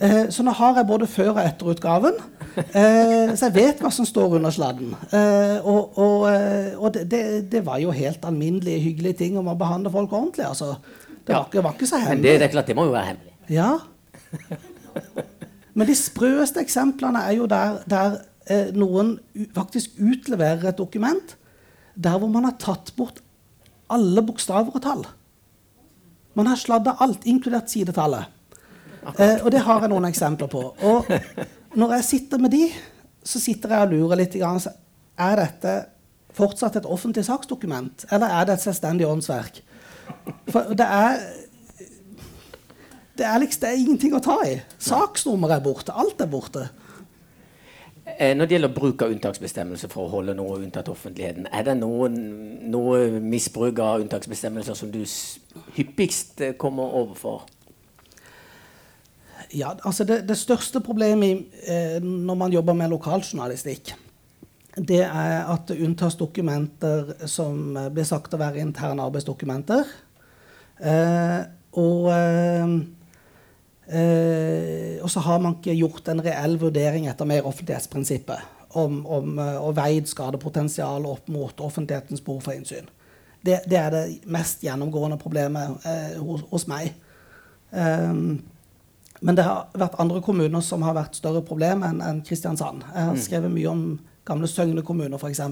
[0.00, 2.14] Eh, så nå har jeg både før- og etterutgaven,
[2.62, 4.94] eh, så jeg vet hva som står under sladden.
[5.10, 9.50] Eh, og og, eh, og det, det, det var jo helt alminnelige, hyggelige ting om
[9.50, 10.46] å behandle folk ordentlig.
[10.46, 10.76] altså.
[11.26, 12.38] Det var, det var ikke så Men det, hemmelig.
[12.40, 13.34] det er klart, det må jo være hemmelig.
[13.50, 13.70] Ja.
[15.74, 18.16] Men de sprøeste eksemplene er jo der, der
[18.50, 19.14] eh, noen
[19.54, 21.36] faktisk utleverer et dokument
[21.94, 23.20] der hvor man har tatt bort
[23.90, 25.06] alle bokstaver og tall.
[26.38, 28.30] Man har sladda alt, inkludert sidetallet.
[29.16, 30.62] Eh, og det har jeg noen eksempler på.
[30.86, 31.10] Og
[31.80, 32.68] når jeg sitter med de,
[33.26, 34.36] så sitter jeg og lurer litt.
[34.38, 34.60] Grann,
[35.20, 35.74] er dette
[36.36, 39.62] fortsatt et offentlig saksdokument, eller er det et selvstendig åndsverk?
[40.50, 41.22] For det er
[43.20, 44.54] det er, liksom, det er ingenting å ta i.
[44.80, 45.92] Saksnummeret er borte.
[45.92, 46.62] Alt er borte.
[48.06, 51.76] Eh, Når det gjelder bruk av unntaksbestemmelser for å holde noe unntatt offentligheten, er det
[51.80, 52.16] noen,
[52.72, 55.02] noe misbruk av unntaksbestemmelser som du
[55.76, 57.44] hyppigst eh, kommer overfor?
[59.56, 63.94] Ja, altså det, det største problemet eh, når man jobber med lokaljournalistikk,
[64.78, 69.88] det er at det unntas dokumenter som blir sagt å være interne arbeidsdokumenter.
[70.80, 71.40] Eh,
[71.76, 72.76] og, eh,
[73.90, 79.58] eh, og så har man ikke gjort en reell vurdering etter meroffentlighetsprinsippet om, om, eh,
[79.58, 82.88] og veid skadepotensial opp mot offentlighetens behov for innsyn.
[83.40, 86.92] Det, det er det mest gjennomgående problemet eh, hos, hos meg.
[87.70, 88.40] Um,
[89.20, 92.84] men det har vært andre kommuner som har vært større problem enn en Kristiansand.
[92.88, 93.84] Jeg har skrevet mye om
[94.28, 95.42] gamle Søgne kommune, f.eks.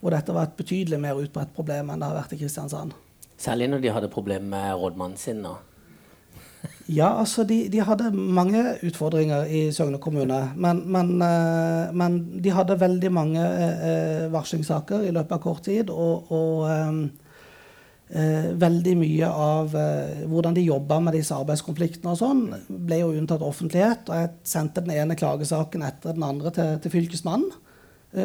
[0.00, 2.92] Hvor dette var et betydelig mer utbredt problem enn det har vært i Kristiansand.
[3.40, 5.40] Særlig når de hadde problemer med rådmannen sin.
[5.44, 5.56] Da.
[6.92, 10.40] Ja, altså de, de hadde mange utfordringer i Søgne kommune.
[10.56, 15.64] Men, men, eh, men de hadde veldig mange eh, eh, varslingssaker i løpet av kort
[15.64, 15.90] tid.
[15.90, 17.20] Og, og
[18.60, 19.72] veldig mye av
[20.28, 24.04] hvordan de jobba med disse arbeidskonfliktene og sånn, ble jo unntatt offentlighet.
[24.12, 27.48] Og jeg sendte den ene klagesaken etter den andre til, til Fylkesmannen.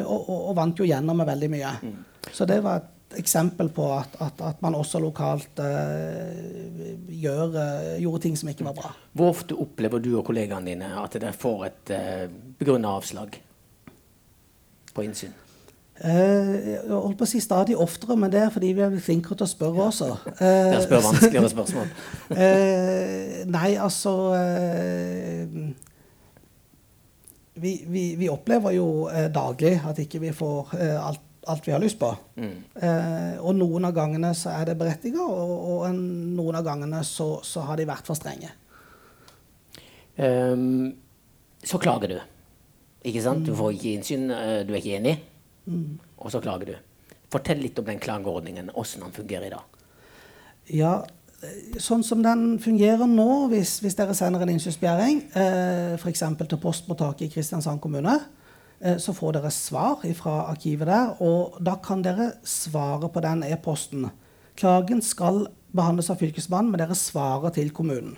[0.04, 1.72] og, og, og vant jo gjennom med veldig mye.
[2.36, 5.66] Så det var et eksempel på at, at, at man også lokalt uh,
[7.10, 8.92] gjør, uh, gjorde ting som ikke var bra.
[9.18, 12.26] Hvor ofte opplever du og kollegaene dine at dere får et uh,
[12.60, 13.40] begrunna avslag
[14.94, 15.34] på innsyn?
[16.00, 19.08] Uh, jeg holdt på å si stadig oftere, men det er fordi vi er blitt
[19.08, 20.14] flinkere til å spørre også.
[20.40, 21.92] Dere spør vanskeligere spørsmål.
[22.32, 25.88] uh, nei, altså eh,
[27.60, 31.72] vi, vi, vi opplever jo eh, daglig at ikke vi får eh, alt, alt vi
[31.72, 32.10] har lyst på.
[32.36, 36.02] Eh, og noen av gangene så er det berettiget, og, og en,
[36.36, 38.52] noen av gangene så, så har de vært for strenge.
[40.20, 40.92] Um,
[41.64, 42.20] så klager du.
[43.08, 43.46] Ikke sant?
[43.48, 45.16] Du får ikke innsyn, eh, du er ikke enig,
[46.20, 46.76] og så klager du.
[47.32, 49.80] Fortell litt om den klageordningen, åssen den fungerer i dag.
[50.76, 50.94] Ja,
[51.42, 56.26] eh, sånn som den fungerer nå, hvis, hvis dere sender en innsynsbegjæring, eh, f.eks.
[56.42, 58.18] til postmottaket i Kristiansand kommune,
[58.80, 64.06] så får dere svar fra arkivet der, og da kan dere svare på den e-posten.
[64.56, 68.16] Klagen skal behandles av Fylkesmannen, men dere svarer til kommunen.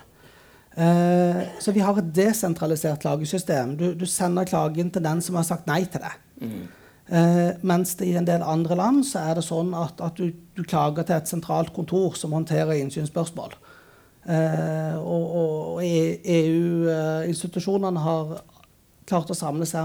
[0.74, 3.76] Eh, så vi har et desentralisert klagesystem.
[3.76, 6.12] Du, du, sender klagen til den som har sagt nei til det.
[6.40, 6.68] Mm.
[7.12, 10.32] Eh, mens det i en del andre land så er det sånn at, at du,
[10.56, 13.52] du, klager til et sentralt kontor som håndterer innsynsspørsmål.
[14.22, 18.24] Eh, og, og EU-institusjonene e har
[19.10, 19.82] klart å samle seg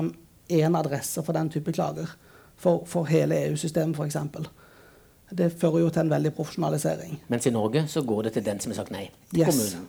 [0.49, 2.15] én adresse for den type klager.
[2.57, 4.17] For, for hele EU-systemet, f.eks.
[5.38, 7.19] Det fører jo til en veldig profesjonalisering.
[7.27, 9.10] Mens i Norge så går det til den som har sagt nei?
[9.33, 9.51] Til yes.
[9.51, 9.88] kommunen?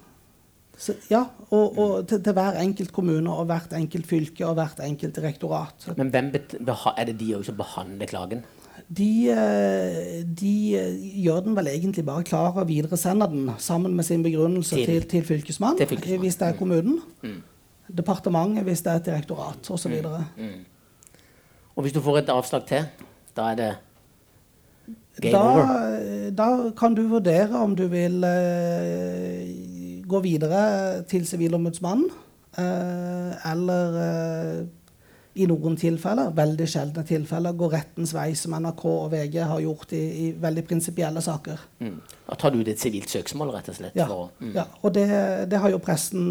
[0.79, 4.79] Så, ja, og, og til, til, hver enkelt kommune og hvert enkelt fylke og hvert
[4.85, 5.89] enkelt direktorat.
[5.99, 8.45] Men hvem er det de som behandler klagen?
[8.89, 14.07] De, eh, de, eh, gjør den vel egentlig bare klar og videresender den sammen med
[14.07, 17.01] sin begrunnelse til, til, til fylkesmann, fylkesmann, hvis det er kommunen.
[17.23, 17.43] Mm.
[17.89, 19.95] Departementet hvis det er et direktorat osv.
[20.05, 20.49] Mm.
[20.49, 20.65] Mm.
[21.77, 22.89] Og hvis du får et avslag til,
[23.37, 23.73] da er det
[25.23, 26.31] game da, over?
[26.37, 26.49] Da
[26.79, 29.53] kan du vurdere om du vil eh,
[30.09, 32.11] gå videre til Sivilombudsmannen.
[32.59, 34.67] Eh, eller eh,
[35.39, 39.93] i noen tilfeller, veldig sjeldne tilfeller, gå rettens vei, som NRK og VG har gjort
[39.95, 41.61] i, i veldig prinsipielle saker.
[41.85, 42.01] Mm.
[42.27, 43.99] Da tar du det et sivilt søksmål, rett og slett?
[43.99, 44.55] Ja, for, mm.
[44.57, 44.67] ja.
[44.83, 45.07] og det,
[45.53, 46.25] det, har jo pressen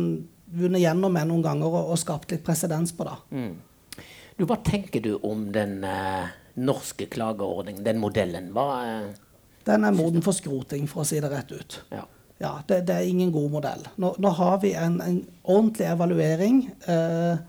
[0.54, 3.08] vunnet gjennom med noen ganger og, og skapt litt presedens på.
[3.08, 3.18] det.
[3.38, 4.04] Mm.
[4.38, 8.52] Du, Hva tenker du om den eh, norske klageordningen, den modellen?
[8.56, 11.82] Hva, eh, den er moden for skroting, for å si det rett ut.
[11.92, 12.06] Ja
[12.38, 13.84] ja, det, det, er ingen god modell.
[13.98, 17.40] Nå, nå har vi en, en ordentlig evaluering eh,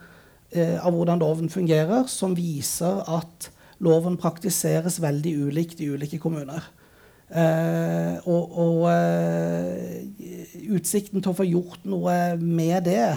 [0.50, 3.50] eh, av hvordan loven fungerer, som viser at
[3.84, 6.64] loven praktiseres veldig ulikt i ulike kommuner.
[7.28, 9.98] Eh, og, og eh,
[10.72, 13.08] utsikten til å få gjort noe med det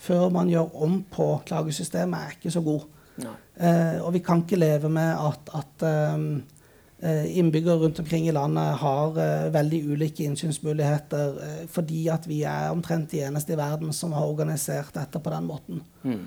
[0.00, 2.86] før man gjør om på klagesystemet, er ikke så god.
[3.18, 5.90] Eh, og vi kan ikke leve med at, at
[6.98, 12.72] innbyggere rundt omkring i landet har uh, veldig ulike innsynsmuligheter uh, fordi at vi er
[12.74, 15.84] omtrent de eneste i verden som har organisert dette på den måten.
[16.02, 16.24] Mm.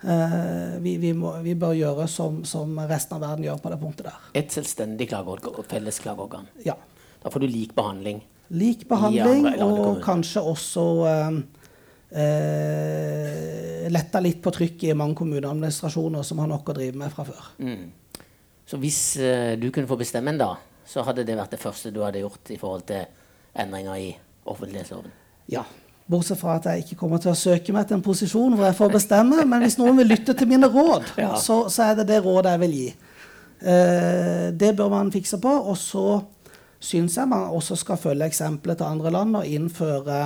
[0.00, 3.80] Uh, vi, vi, må, vi, bør gjøre som, som, resten av verden gjør på det
[3.82, 4.26] punktet der.
[4.40, 6.48] Et selvstendig klageorgan, felles klageorgan.
[6.64, 6.78] Ja.
[7.20, 8.22] Da får du lik behandling.
[8.50, 10.86] Lik behandling, og kanskje også
[13.90, 17.52] letta litt på trykket i mange kommuneadministrasjoner som har nok å drive med fra før.
[17.62, 17.84] Mm.
[18.70, 20.52] Så hvis eh, du kunne få bestemme en da,
[20.86, 23.02] så hadde det vært det første du hadde gjort i forhold til
[23.58, 24.10] endringer i
[24.50, 25.10] offentlighetsloven?
[25.50, 25.64] Ja.
[26.10, 28.78] Bortsett fra at jeg ikke kommer til å søke meg til en posisjon hvor jeg
[28.78, 29.44] får bestemme.
[29.46, 31.32] Men hvis noen vil lytte til mine råd, ja.
[31.38, 32.90] så, så, er det det rådet jeg vil gi.
[33.60, 35.54] Eh, det bør man fikse på.
[35.70, 36.20] Og så
[36.82, 40.20] syns jeg man også skal følge eksempelet til andre land og innføre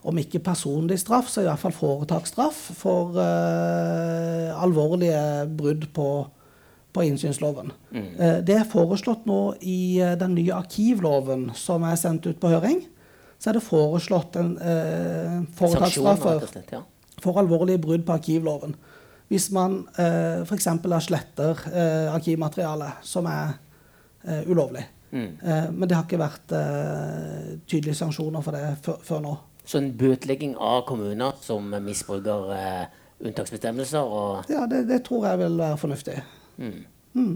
[0.00, 6.10] om ikke personlig straff, så i hvert fall foretaksstraff for eh, alvorlige brudd på
[6.92, 7.72] på innsynsloven.
[7.90, 8.06] Mm.
[8.18, 12.50] Eh, det er foreslått nå i eh, den nye arkivloven som er sendt ut på
[12.50, 12.82] høring.
[13.40, 16.82] Så er det foreslått en eh, foretaksstraff for, ja.
[17.24, 18.74] for alvorlige brudd på arkivloven.
[19.30, 20.68] Hvis man eh, f.eks.
[21.06, 23.54] sletter eh, arkivmateriale som er
[24.26, 24.84] eh, ulovlig.
[25.10, 25.38] Mm.
[25.42, 29.36] Eh, men det har ikke vært eh, tydelige sanksjoner for det før nå.
[29.64, 32.52] Så en bøtelegging av kommuner som misbruker
[33.20, 34.12] unntaksbestemmelser?
[34.50, 36.18] ja, det, det tror jeg vil være fornuftig.
[36.58, 36.84] Mm.
[37.14, 37.34] Mm.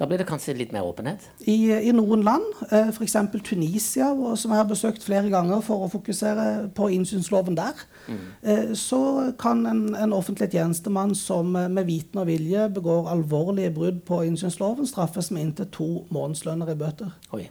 [0.00, 1.26] Da blir det kanskje litt mer åpenhet?
[1.44, 3.18] I, i noen land, eh, f.eks.
[3.44, 4.06] Tunisia,
[4.40, 8.22] som jeg har besøkt flere ganger for å fokusere på innsynsloven der, mm.
[8.40, 9.02] eh, så
[9.40, 14.22] kan en, en, offentlig tjenestemann som eh, med viten og vilje begår alvorlige brudd på
[14.30, 17.12] innsynsloven, straffes med inntil to månedslønner i bøter.
[17.36, 17.44] Oi,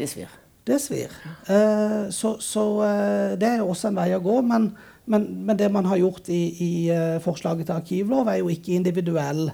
[0.00, 0.32] det svir.
[0.66, 1.12] Det svir.
[1.52, 4.40] Eh, så, så eh, det er jo også en vei å gå.
[4.48, 4.72] Men,
[5.04, 8.74] men, men det man har gjort i, i eh, forslaget til arkivlov, er jo ikke
[8.80, 9.50] individuell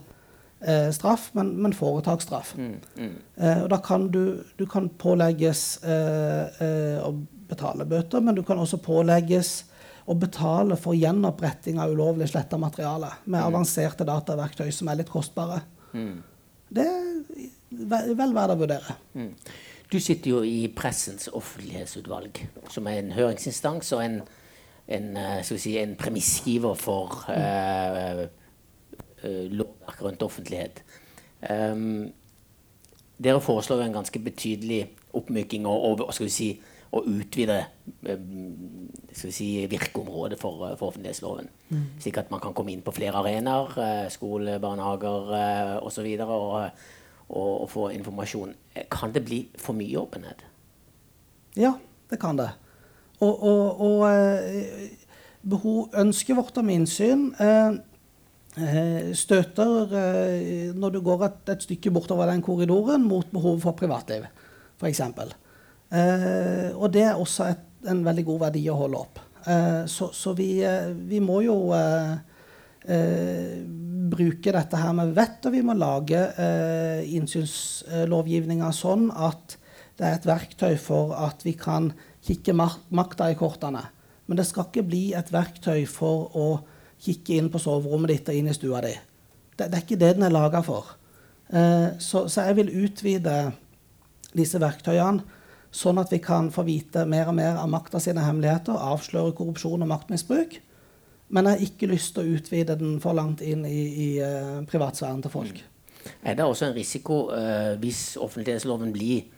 [0.65, 2.55] eh, straff, men, men foretaksstraff.
[2.59, 3.13] Mm, mm.
[3.37, 7.13] Eh, og da kan du, du kan pålegges eh, eh, å
[7.53, 9.53] betale bøter, men du kan også pålegges
[10.11, 13.47] å betale for gjenoppretting av ulovlig sletta materiale med mm.
[13.47, 15.61] avanserte dataverktøy som er litt kostbare.
[15.93, 16.17] Mm.
[16.73, 18.97] Det er vel verdt å vurdere.
[19.15, 19.35] Mm.
[19.93, 22.41] Du sitter jo i Pressens offentlighetsutvalg,
[22.73, 24.15] som er en høringsinstans og en,
[24.89, 28.23] en, eh, si, en premissgiver for uh, uh,
[29.25, 30.83] lovverk rundt offentlighet.
[31.51, 32.13] Um,
[33.23, 36.49] dere foreslår en ganske betydelig oppmyking og, og skal vi si,
[36.93, 37.59] å utvide
[38.11, 41.49] um, si, virkeområdet for, for offentlighetsloven.
[41.71, 41.85] Mm.
[42.03, 45.31] Slik at man kan komme inn på flere arenaer, uh, skole, barnehager
[45.83, 46.09] osv.
[46.27, 46.89] Og, og,
[47.33, 48.53] og, og få informasjon.
[48.93, 50.45] Kan det bli for mye åpenhet?
[51.57, 51.77] Ja,
[52.11, 52.51] det kan det.
[53.23, 53.45] Og,
[53.81, 54.03] og
[55.43, 57.92] behov, ønsket vårt om innsyn eh, Eh,
[58.53, 64.27] støter eh, når du går et, et, stykke bortover den korridoren mot behovet for privatliv,
[64.77, 65.01] f.eks.
[65.01, 69.23] Eh, og det er også et, en veldig god verdi å holde opp.
[69.49, 72.13] Eh, så, så vi, eh, vi, må jo eh,
[72.93, 73.57] eh,
[74.13, 79.57] bruke dette her med vett, og vi må lage eh, innsynslovgivninga sånn at
[79.97, 81.91] det er et verktøy for at vi kan
[82.25, 83.87] kikke makta i kortene.
[84.29, 86.47] Men det skal ikke bli et verktøy for å
[87.03, 88.93] kikke inn på soverommet ditt og inn i stua di.
[89.57, 90.95] Det, det er ikke det den er laga for.
[91.53, 93.37] Eh, så, så, jeg vil utvide
[94.33, 95.41] disse verktøyene
[95.73, 99.85] sånn at vi kan få vite mer og mer av makta sine hemmeligheter, avsløre korrupsjon
[99.85, 100.59] og maktmisbruk.
[101.33, 104.61] Men jeg har ikke lyst til å utvide den for langt inn i, i uh,
[104.69, 105.63] privatsfæren til folk.
[105.63, 106.11] Mm.
[106.29, 109.31] Er det også en risiko uh, hvis offentlighetsloven blir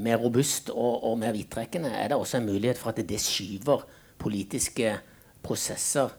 [0.00, 1.92] mer robust og, og mer vidtrekkende?
[1.92, 3.84] Er det også en mulighet for at det skyver
[4.20, 4.94] politiske
[5.44, 6.16] prosesser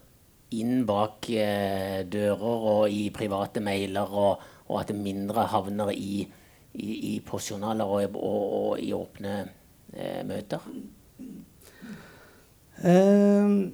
[0.57, 6.25] inn bak eh, dører og i private mailer, og, og at det mindre havner i
[6.73, 9.35] i, i postjournaler og, og, og, i åpne
[9.93, 10.63] eh, møter?
[12.81, 13.69] Uh,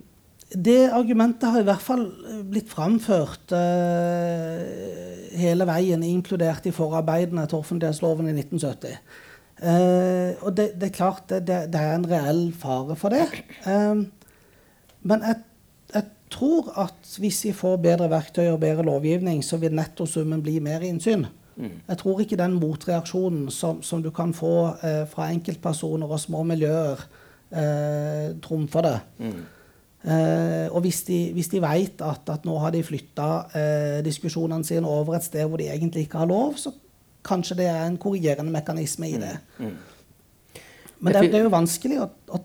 [0.48, 2.06] det argumentet har i hvert fall
[2.48, 4.64] blitt framført uh,
[5.38, 9.00] hele veien, inkludert i forarbeidene til offentlighetsloven i 1970.
[9.58, 13.26] Uh, eh, og det, det, er klart det, det, er en reell fare for det.
[13.68, 14.08] Ehm,
[15.08, 15.47] men et
[16.34, 20.86] tror at hvis vi får bedre verktøy og bedre lovgivning, så vil nettosummen bli mer
[20.86, 21.28] innsyn.
[21.58, 26.44] Jeg tror ikke den motreaksjonen som, som du kan få eh, fra enkeltpersoner og små
[26.46, 27.02] miljøer,
[27.50, 28.98] eh, trumfer det.
[29.26, 29.40] Mm.
[30.08, 34.68] Eh, og hvis de, hvis de vet at, at, nå har de flytta eh, diskusjonene
[34.68, 36.72] sine over et sted hvor de egentlig ikke har lov, så
[37.26, 39.34] kanskje det er en korrigerende mekanisme i det.
[39.58, 39.66] Mm.
[39.66, 40.62] Mm.
[41.00, 42.08] Men det, det, er jo vanskelig å,
[42.38, 42.44] å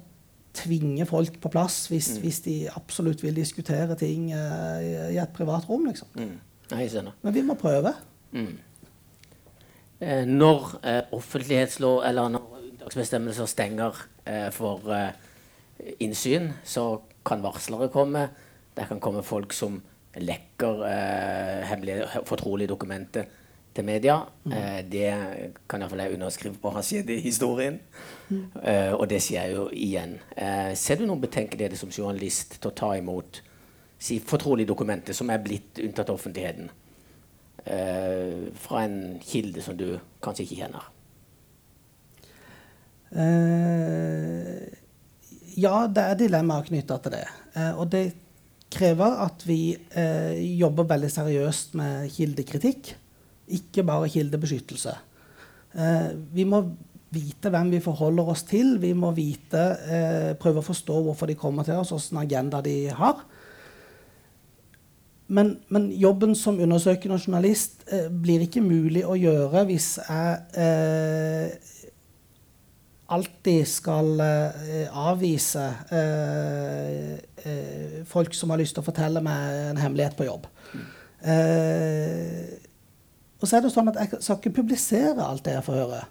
[0.52, 2.22] tvinge folk på plass hvis, mm.
[2.24, 5.86] hvis, de absolutt vil diskutere ting uh, i, et privat rom.
[5.88, 6.08] liksom.
[6.14, 6.36] Mm.
[6.72, 6.88] Nei,
[7.22, 7.92] Men vi må prøve.
[8.32, 8.58] Mm.
[10.02, 14.88] Eh, når eh, offentlighetslov eller når unntaksbestemmelser stenger eh, for
[16.02, 18.26] innsyn, så kan varslere komme.
[18.74, 19.78] Det kan komme folk som
[20.16, 20.82] lekker
[21.64, 23.24] hemmelige, fortrolige dokumenter
[23.72, 24.18] til media.
[24.44, 24.52] Mm.
[24.90, 25.08] det
[25.68, 27.78] kan iallfall jeg underskrive på har skjedd i historien.
[28.28, 28.44] Mm.
[28.96, 30.14] og det sier jeg jo igjen.
[30.76, 33.42] ser du noen betenkeligheter som journalist til å ta imot
[33.98, 36.70] si, fortrolige dokumenter som er blitt unntatt offentligheten?
[37.64, 39.86] eh, fra en kilde som du
[40.22, 40.88] kanskje ikke kjenner?
[43.12, 44.64] Eh,
[45.60, 47.24] ja, det er dilemmaer knytta til det.
[47.54, 48.06] Eh, og det
[48.72, 52.94] krever at vi eh, jobber veldig seriøst med kildekritikk,
[53.58, 54.94] ikke bare kildebeskyttelse.
[55.72, 56.62] Eh, vi må
[57.12, 58.78] vite hvem vi forholder oss til.
[58.80, 62.76] Vi må vite, eh, prøve å forstå hvorfor de kommer til oss, hvilken agenda de
[62.88, 63.24] har.
[65.32, 71.54] Men, men, jobben som undersøkende journalist eh, blir ikke mulig å gjøre hvis jeg eh,
[73.12, 79.80] alltid skal eh, avvise eh, eh, folk som har lyst til å fortelle meg en
[79.80, 80.48] hemmelighet på jobb.
[80.72, 80.90] Mm.
[83.42, 86.02] Og så er det sånn at jeg skal ikke publisere alt det jeg får høre.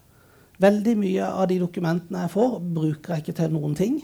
[0.61, 4.01] Veldig mye av de dokumentene jeg får, bruker jeg ikke til noen ting.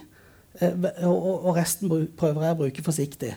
[0.62, 3.34] og, og resten prøver jeg å bruke forsiktig.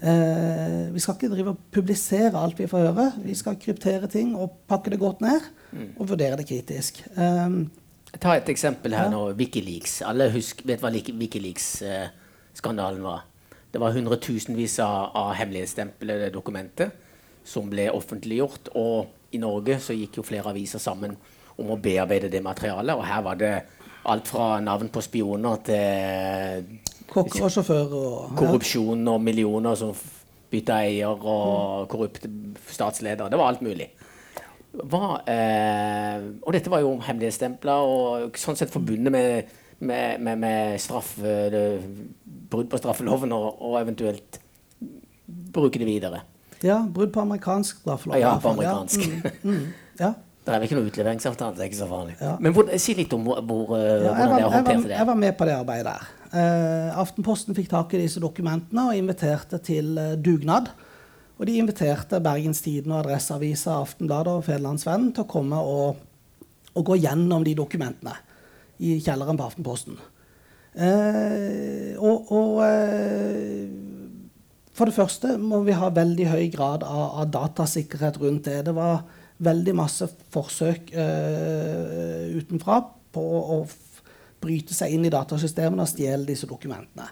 [0.00, 3.12] Eh, vi skal ikke drive og publisere alt vi får høre.
[3.24, 5.40] Vi skal kryptere ting og pakke det godt ned
[5.72, 5.90] mm.
[5.98, 7.04] og vurdere det kritisk.
[7.16, 7.70] Um,
[8.10, 9.32] Ta et eksempel her nå.
[9.38, 10.00] Wikileaks.
[10.08, 13.20] Alle husker, vet hva Wikileaks-skandalen var.
[13.70, 16.90] Det var hundretusenvis av, av hemmelighetsstemplede dokumenter
[17.46, 18.74] som ble offentliggjort.
[18.74, 21.16] Og i Norge så gikk jo flere aviser sammen
[21.60, 22.96] om å bearbeide det materialet.
[22.96, 23.52] Og her var det
[24.10, 26.70] alt fra navn på spioner til
[27.10, 29.94] Kokker og sjåfører og Korrupsjon og millioner som
[30.50, 32.30] bytta eier, og korrupte
[32.70, 33.30] statsledere.
[33.30, 33.88] Det var alt mulig.
[34.70, 40.82] Hva, eh, og dette var jo hemmelighetsstempla og sånn sett forbundet med, med, med, med
[40.82, 44.40] straff, brudd på straffeloven og, og, eventuelt
[45.26, 46.22] bruke det videre.
[46.66, 48.18] Ja, brudd på amerikansk straffelov.
[48.20, 49.06] Ja, på amerikansk.
[49.06, 49.30] Ja.
[49.42, 49.66] Mm, mm,
[50.00, 50.12] ja.
[50.40, 52.14] Det er ikke noe utleveringsavtale, det er ikke så farlig.
[52.20, 52.30] Ja.
[52.40, 54.94] Men hvor, si litt om hvor, hvor, ja, hvordan dere håndterte det.
[54.96, 56.06] Jeg var med på det arbeidet der.
[56.30, 60.70] Uh, Aftenposten fikk tak i disse dokumentene og inviterte til uh, dugnad.
[61.40, 66.00] Og de inviterte Bergens Tidende og Adresseavisa, Aftenbladet og Federlandsvennen til å komme og,
[66.72, 68.16] og, gå gjennom de dokumentene
[68.80, 70.00] i kjelleren på Aftenposten.
[70.72, 72.64] Uh, og, og
[74.80, 78.62] for det første må vi ha veldig høy grad av, av datasikkerhet rundt det.
[78.64, 79.02] Det var
[79.44, 82.78] veldig masse forsøk uh, utenfra
[83.12, 83.24] på
[83.56, 83.58] å
[84.40, 87.10] bryte seg inn i datasystemene og stjele disse dokumentene.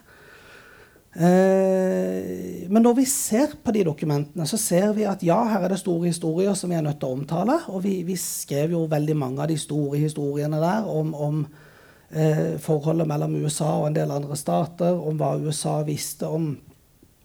[1.18, 5.74] Uh, men når vi ser på de dokumentene, så ser vi at ja, her er
[5.74, 7.58] det store historier som vi er nødt til å omtale.
[7.74, 12.56] Og vi, vi skrev jo veldig mange av de store historiene der om, om uh,
[12.64, 16.54] forholdet mellom USA og en del andre stater, om hva USA visste om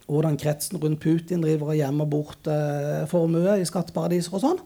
[0.07, 4.63] hvordan kretsen rundt Putin driver og gjemmer bort eh, formue i skatteparadiser og sånn.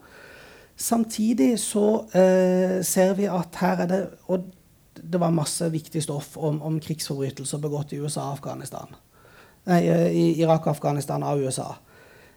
[0.78, 4.46] Samtidig så eh, ser vi at her er det Og
[4.98, 8.96] det var masse viktig stoff om, om krigsforbrytelser begått i USA og Afghanistan.
[9.68, 11.68] Nei, eh, i Irak og Afghanistan av USA.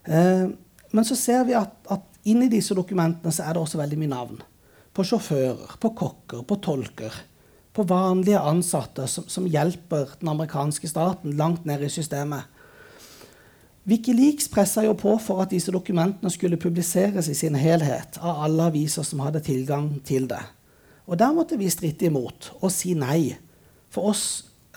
[0.05, 0.45] Eh,
[0.91, 4.13] men så ser vi at, at inni disse dokumentene så er det også veldig mye
[4.13, 4.41] navn.
[4.93, 7.17] På sjåfører, på kokker, på tolker.
[7.71, 12.50] På vanlige ansatte som, som hjelper den amerikanske staten langt ned i systemet.
[13.89, 18.69] Wikileaks pressa jo på for at disse dokumentene skulle publiseres i sin helhet av alle
[18.69, 20.41] aviser som hadde tilgang til det.
[21.09, 23.33] Og der måtte vi stritte imot og si nei.
[23.91, 24.25] For oss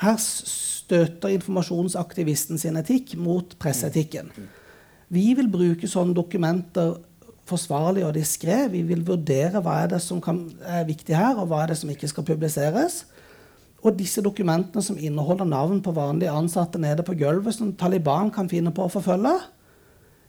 [0.00, 4.32] her støter informasjonsaktivisten sin etikk mot presseetikken.
[5.12, 6.96] Vi vil bruke sånne dokumenter
[7.48, 8.64] forsvarlig og diskré.
[8.72, 11.78] Vi vil vurdere hva er det som kan, er viktig her, og hva er det
[11.82, 13.04] som ikke skal publiseres.
[13.84, 18.48] Og disse dokumentene som inneholder navn på vanlige ansatte nede på gulvet, som Taliban kan
[18.48, 19.34] finne på å forfølge,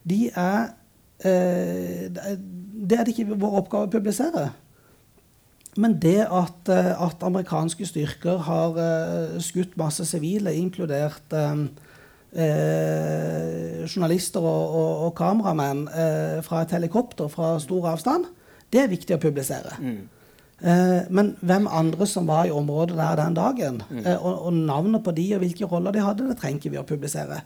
[0.05, 0.75] de er
[1.25, 2.11] eh,
[2.85, 4.49] Det er det ikke vår oppgave å publisere.
[5.79, 11.65] Men det at, eh, at amerikanske styrker har eh, skutt masse sivile, inkludert eh,
[12.35, 18.27] uh, journalister og, og, og kameramenn uh, fra et helikopter fra stor avstand,
[18.73, 19.77] det er viktig å publisere.
[19.79, 20.01] Mm.
[20.63, 24.05] Eh, men hvem andre som var i området der den dagen, mm.
[24.05, 26.87] eh, og, og, navnet på de og hvilke roller de hadde, det trenger vi å
[26.87, 27.41] publisere.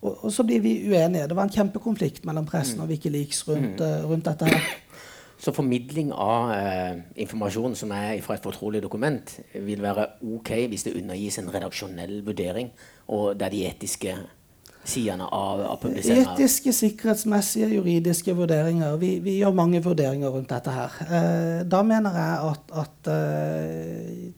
[0.00, 1.28] Og, og, så blir vi uenige.
[1.28, 2.84] Det var en kjempekonflikt mellom pressen mm.
[2.86, 3.84] og Wikileaks rundt, mm.
[3.84, 4.68] uh, rundt dette her.
[5.38, 10.88] Så formidling av eh, informasjon som er fra et fortrolig dokument, vil være ok hvis
[10.88, 12.72] det undergis en redaksjonell vurdering,
[13.14, 14.16] og der de etiske
[14.84, 16.34] sidene av, av publiseringa?
[16.34, 18.96] Etiske, sikkerhetsmessige, juridiske vurderinger.
[19.00, 20.98] Vi, vi, gjør mange vurderinger rundt dette her.
[21.08, 24.28] Eh, da mener jeg at, at eh,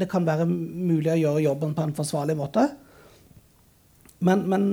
[0.00, 2.68] det kan være mulig å gjøre jobben på en forsvarlig måte.
[4.20, 4.64] Men, men,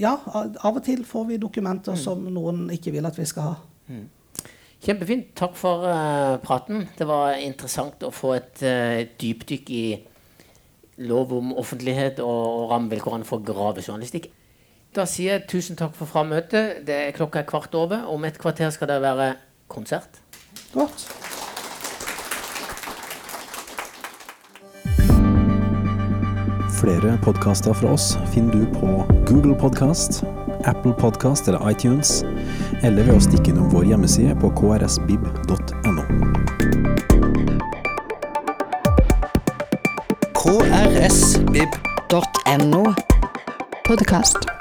[0.00, 2.00] ja, av og til får vi dokumenter mm.
[2.00, 3.56] som noen ikke vil at vi skal ha.
[3.92, 4.06] Mm.
[4.84, 5.32] Kjempefint.
[5.36, 6.86] Takk for uh, praten.
[6.96, 9.84] Det var interessant å få et uh, dypdykk i
[10.98, 14.30] lov om offentlighet og, og rammevilkårene for gravejournalistikk.
[14.96, 16.82] Da sier jeg tusen takk for frammøtet.
[16.88, 18.06] Det er klokka er kvart over.
[18.08, 19.34] Om et kvarter skal det være
[19.68, 20.22] konsert.
[20.72, 21.08] Godt.
[26.78, 30.22] Flere podkaster fra oss finner du på Google Podkast,
[30.64, 32.22] Apple Podkast eller iTunes,
[32.86, 35.87] eller ved å stikke innom vår hjemmeside på krsbib.no.
[41.58, 42.94] krsbib.no.
[43.84, 44.57] Podkast.